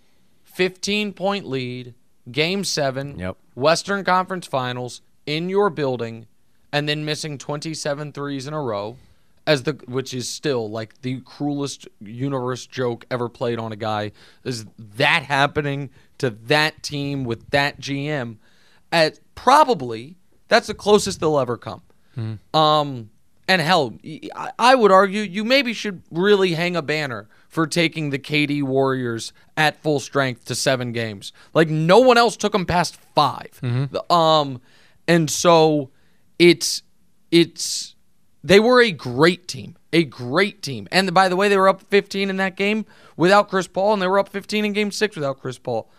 [0.44, 1.94] 15 point lead,
[2.30, 3.38] game seven, Yep.
[3.56, 6.28] Western Conference Finals in your building,
[6.74, 8.98] and then missing 27 threes in a row.
[9.46, 14.12] As the which is still like the cruelest universe joke ever played on a guy
[14.44, 18.40] is that happening to that team with that GM
[18.92, 20.18] at probably
[20.48, 21.82] that's the closest they'll ever come.
[22.54, 23.10] Um,
[23.48, 23.94] and hell,
[24.36, 28.62] I- I would argue you maybe should really hang a banner for taking the KD
[28.64, 31.32] Warriors at full strength to seven games.
[31.54, 33.60] Like no one else took them past 5
[33.92, 34.62] The- Um,
[35.08, 35.92] and so
[36.40, 36.82] it's
[37.32, 37.96] it's
[38.44, 40.88] they were a great team, a great team.
[40.92, 44.02] And by the way, they were up 15 in that game without Chris Paul, and
[44.02, 45.90] they were up 15 in Game Six without Chris Paul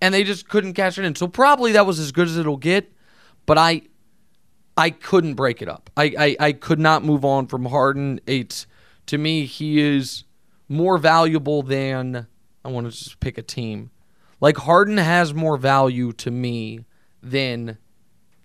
[0.00, 1.14] and they just couldn't cash it in.
[1.14, 2.92] So probably that was as good as it'll get.
[3.46, 3.82] But I,
[4.76, 5.90] I couldn't break it up.
[5.96, 8.20] I, I, I could not move on from Harden.
[8.26, 8.66] It's
[9.06, 10.24] to me he is
[10.68, 12.26] more valuable than
[12.64, 13.90] I want to just pick a team.
[14.40, 16.84] Like Harden has more value to me
[17.22, 17.78] than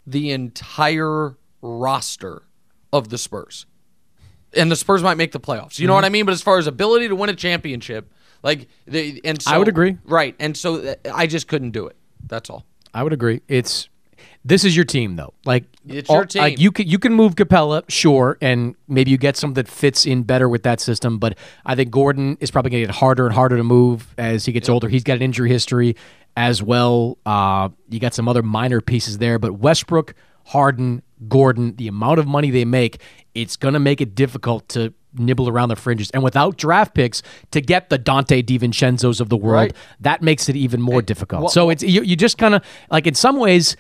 [0.06, 2.44] the entire roster
[2.92, 3.66] of the Spurs.
[4.54, 5.80] And the Spurs might make the playoffs.
[5.80, 6.26] You know what I mean?
[6.26, 8.12] But as far as ability to win a championship,
[8.42, 9.98] like they and so I would agree.
[10.06, 10.36] Right.
[10.40, 11.96] And so uh, I just couldn't do it.
[12.26, 12.66] That's all.
[12.94, 13.42] I would agree.
[13.48, 13.90] It's
[14.46, 15.34] this is your team though.
[15.46, 16.42] Like It's your team.
[16.42, 20.06] Like you can you can move Capela, sure, and maybe you get some that fits
[20.06, 21.18] in better with that system.
[21.20, 24.46] But I think Gordon is probably going to get harder and harder to move as
[24.46, 24.88] he gets older.
[24.88, 25.96] He's got an injury history
[26.38, 27.18] as well.
[27.26, 30.14] Uh, you got some other minor pieces there, but Westbrook,
[30.46, 33.02] Harden, Gordon, the amount of money they make,
[33.36, 36.10] it's going to make it difficult to nibble around the fringes.
[36.12, 37.22] And without draft picks
[37.52, 39.76] to get the Donte DiVincenzo's of the world, Right.
[40.02, 41.42] that makes it even more difficult.
[41.44, 43.76] wha- so it's you, you just kind of like in some ways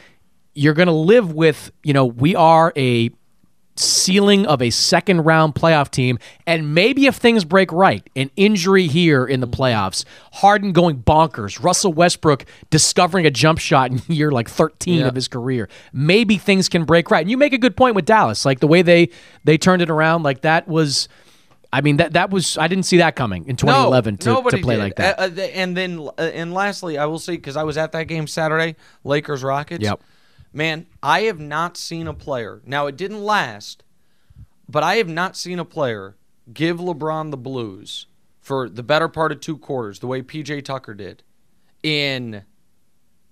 [0.60, 3.10] you're going to live with, you know, we are a
[3.76, 6.20] ceiling of a second round playoff team.
[6.46, 10.04] And maybe if things break right, an injury here in the playoffs,
[10.34, 15.08] Harden going bonkers, Russell Westbrook discovering a jump shot in year like 13 Yeah.
[15.08, 17.22] of his career, maybe things can break right.
[17.22, 18.44] And you make a good point with Dallas.
[18.44, 19.10] Like the way they
[19.46, 21.08] they turned it around, like that was.
[21.72, 24.58] I mean that that was I didn't see that coming in 2011 no, to, to
[24.58, 24.82] play did.
[24.82, 25.20] like that.
[25.20, 28.06] Uh, uh, and then, uh, and lastly, I will say because I was at that
[28.08, 29.84] game Saturday, Lakers Rockets.
[29.84, 30.02] Yep.
[30.52, 32.62] Man, I have not seen a player.
[32.66, 33.84] Now it didn't last,
[34.68, 36.16] but I have not seen a player
[36.52, 38.08] give LeBron the blues
[38.40, 41.24] for the better part of two quarters, the way PJ Tucker did,
[41.84, 42.44] in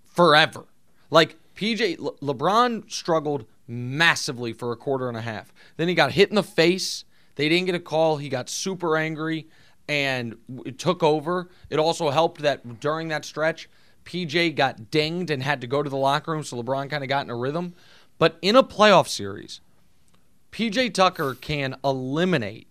[0.06, 0.66] forever.
[1.10, 5.54] Like PJ Le- LeBron struggled massively for a quarter and a half.
[5.78, 7.04] Then he got hit in the face.
[7.36, 8.18] They didn't get a call.
[8.18, 9.48] He got super angry
[9.90, 11.50] and it took over.
[11.70, 13.70] It also helped that during that stretch,
[14.08, 17.10] PJ got dinged and had to go to the locker room, so LeBron kind of
[17.10, 17.74] got in a rhythm.
[18.18, 19.60] But in a playoff series,
[20.54, 22.68] PJ Tucker can eliminate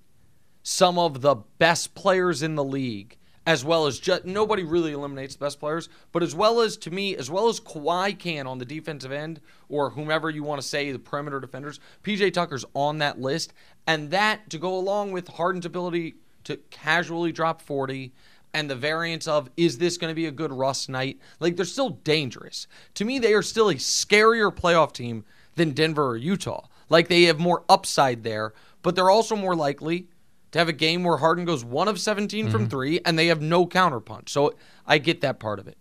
[0.63, 5.35] some of the best players in the league, as well as just nobody really eliminates
[5.35, 8.57] the best players, but as well as to me, as well as Kawhi can on
[8.57, 12.97] the defensive end, or whomever you want to say the perimeter defenders, PJ Tucker's on
[12.99, 13.53] that list,
[13.87, 16.15] and that to go along with Harden's ability
[16.45, 18.15] to casually drop 40
[18.57, 21.21] and the variance of is this going to be a good Russ night?
[21.41, 22.67] Like they're still dangerous.
[22.95, 25.27] To me, they are still a scarier playoff team
[25.57, 26.67] than Denver or Utah.
[26.89, 30.09] Like they have more upside there, but they're also more likely
[30.53, 32.71] to have a game where Harden goes one of 17 from mm-hmm.
[32.71, 34.31] three and they have no counterpunch.
[34.31, 34.55] So
[34.87, 35.77] I get that part of it.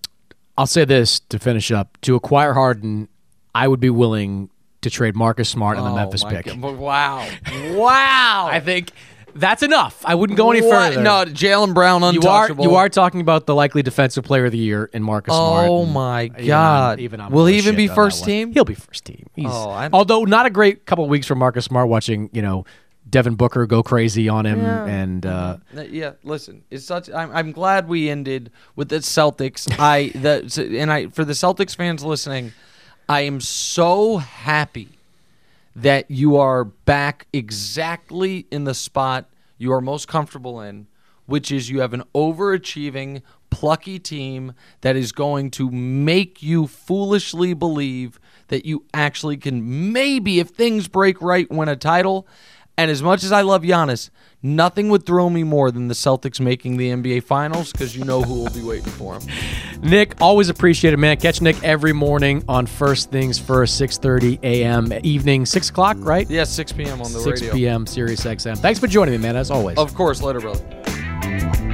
[0.57, 3.07] I'll say this to finish up: to acquire Harden,
[3.53, 4.49] I would be willing
[4.81, 6.45] to trade Marcus Smart and the Oh, Memphis pick.
[6.45, 6.59] God.
[6.61, 7.27] Wow.
[7.71, 8.47] Wow.
[8.51, 8.91] I think
[9.35, 10.01] that's enough.
[10.05, 10.71] I wouldn't go any What?
[10.93, 11.01] further.
[11.01, 12.63] No, Jaylen Brown you are untouchable.
[12.63, 15.67] you are talking about the likely defensive player of the year in Marcus Smart.
[15.69, 16.99] Oh my God.
[16.99, 18.51] even I'm Will he even be first team?
[18.53, 19.27] He'll be first team.
[19.35, 22.29] He's, Oh, I'm- although not a great couple of weeks for Marcus Smart watching.
[22.33, 22.65] You know,
[23.09, 24.85] Devin Booker go crazy on him, Yeah.
[24.85, 27.09] and uh, Uh, Yeah, listen, it's such.
[27.11, 29.67] I'm, I'm glad we ended with the Celtics.
[29.79, 32.53] I the and I for the Celtics fans listening,
[33.07, 34.94] I am so happy
[35.75, 40.87] that you are back exactly in the spot you are most comfortable in,
[41.25, 47.53] which is you have an overachieving, plucky team that is going to make you foolishly
[47.53, 52.27] believe that you actually can maybe, if things break right, win a title.
[52.77, 54.09] And as much as I love Giannis,
[54.43, 58.21] nothing would throw me more than the Celtics making the NBA Finals because you know
[58.21, 59.29] who will be waiting for them.
[59.81, 61.17] Nick, always appreciate it, man.
[61.17, 64.91] Catch Nick every morning on First Things First, 6.30 a.m.
[65.03, 66.29] Evening, 6 o'clock, right?
[66.29, 67.01] Yeah, 6 p.m.
[67.01, 67.53] on the 6 radio.
[67.55, 67.87] p.m.
[67.87, 68.57] Sirius XM.
[68.57, 69.77] Thanks for joining me, man, as always.
[69.77, 71.73] Of course, later, brother.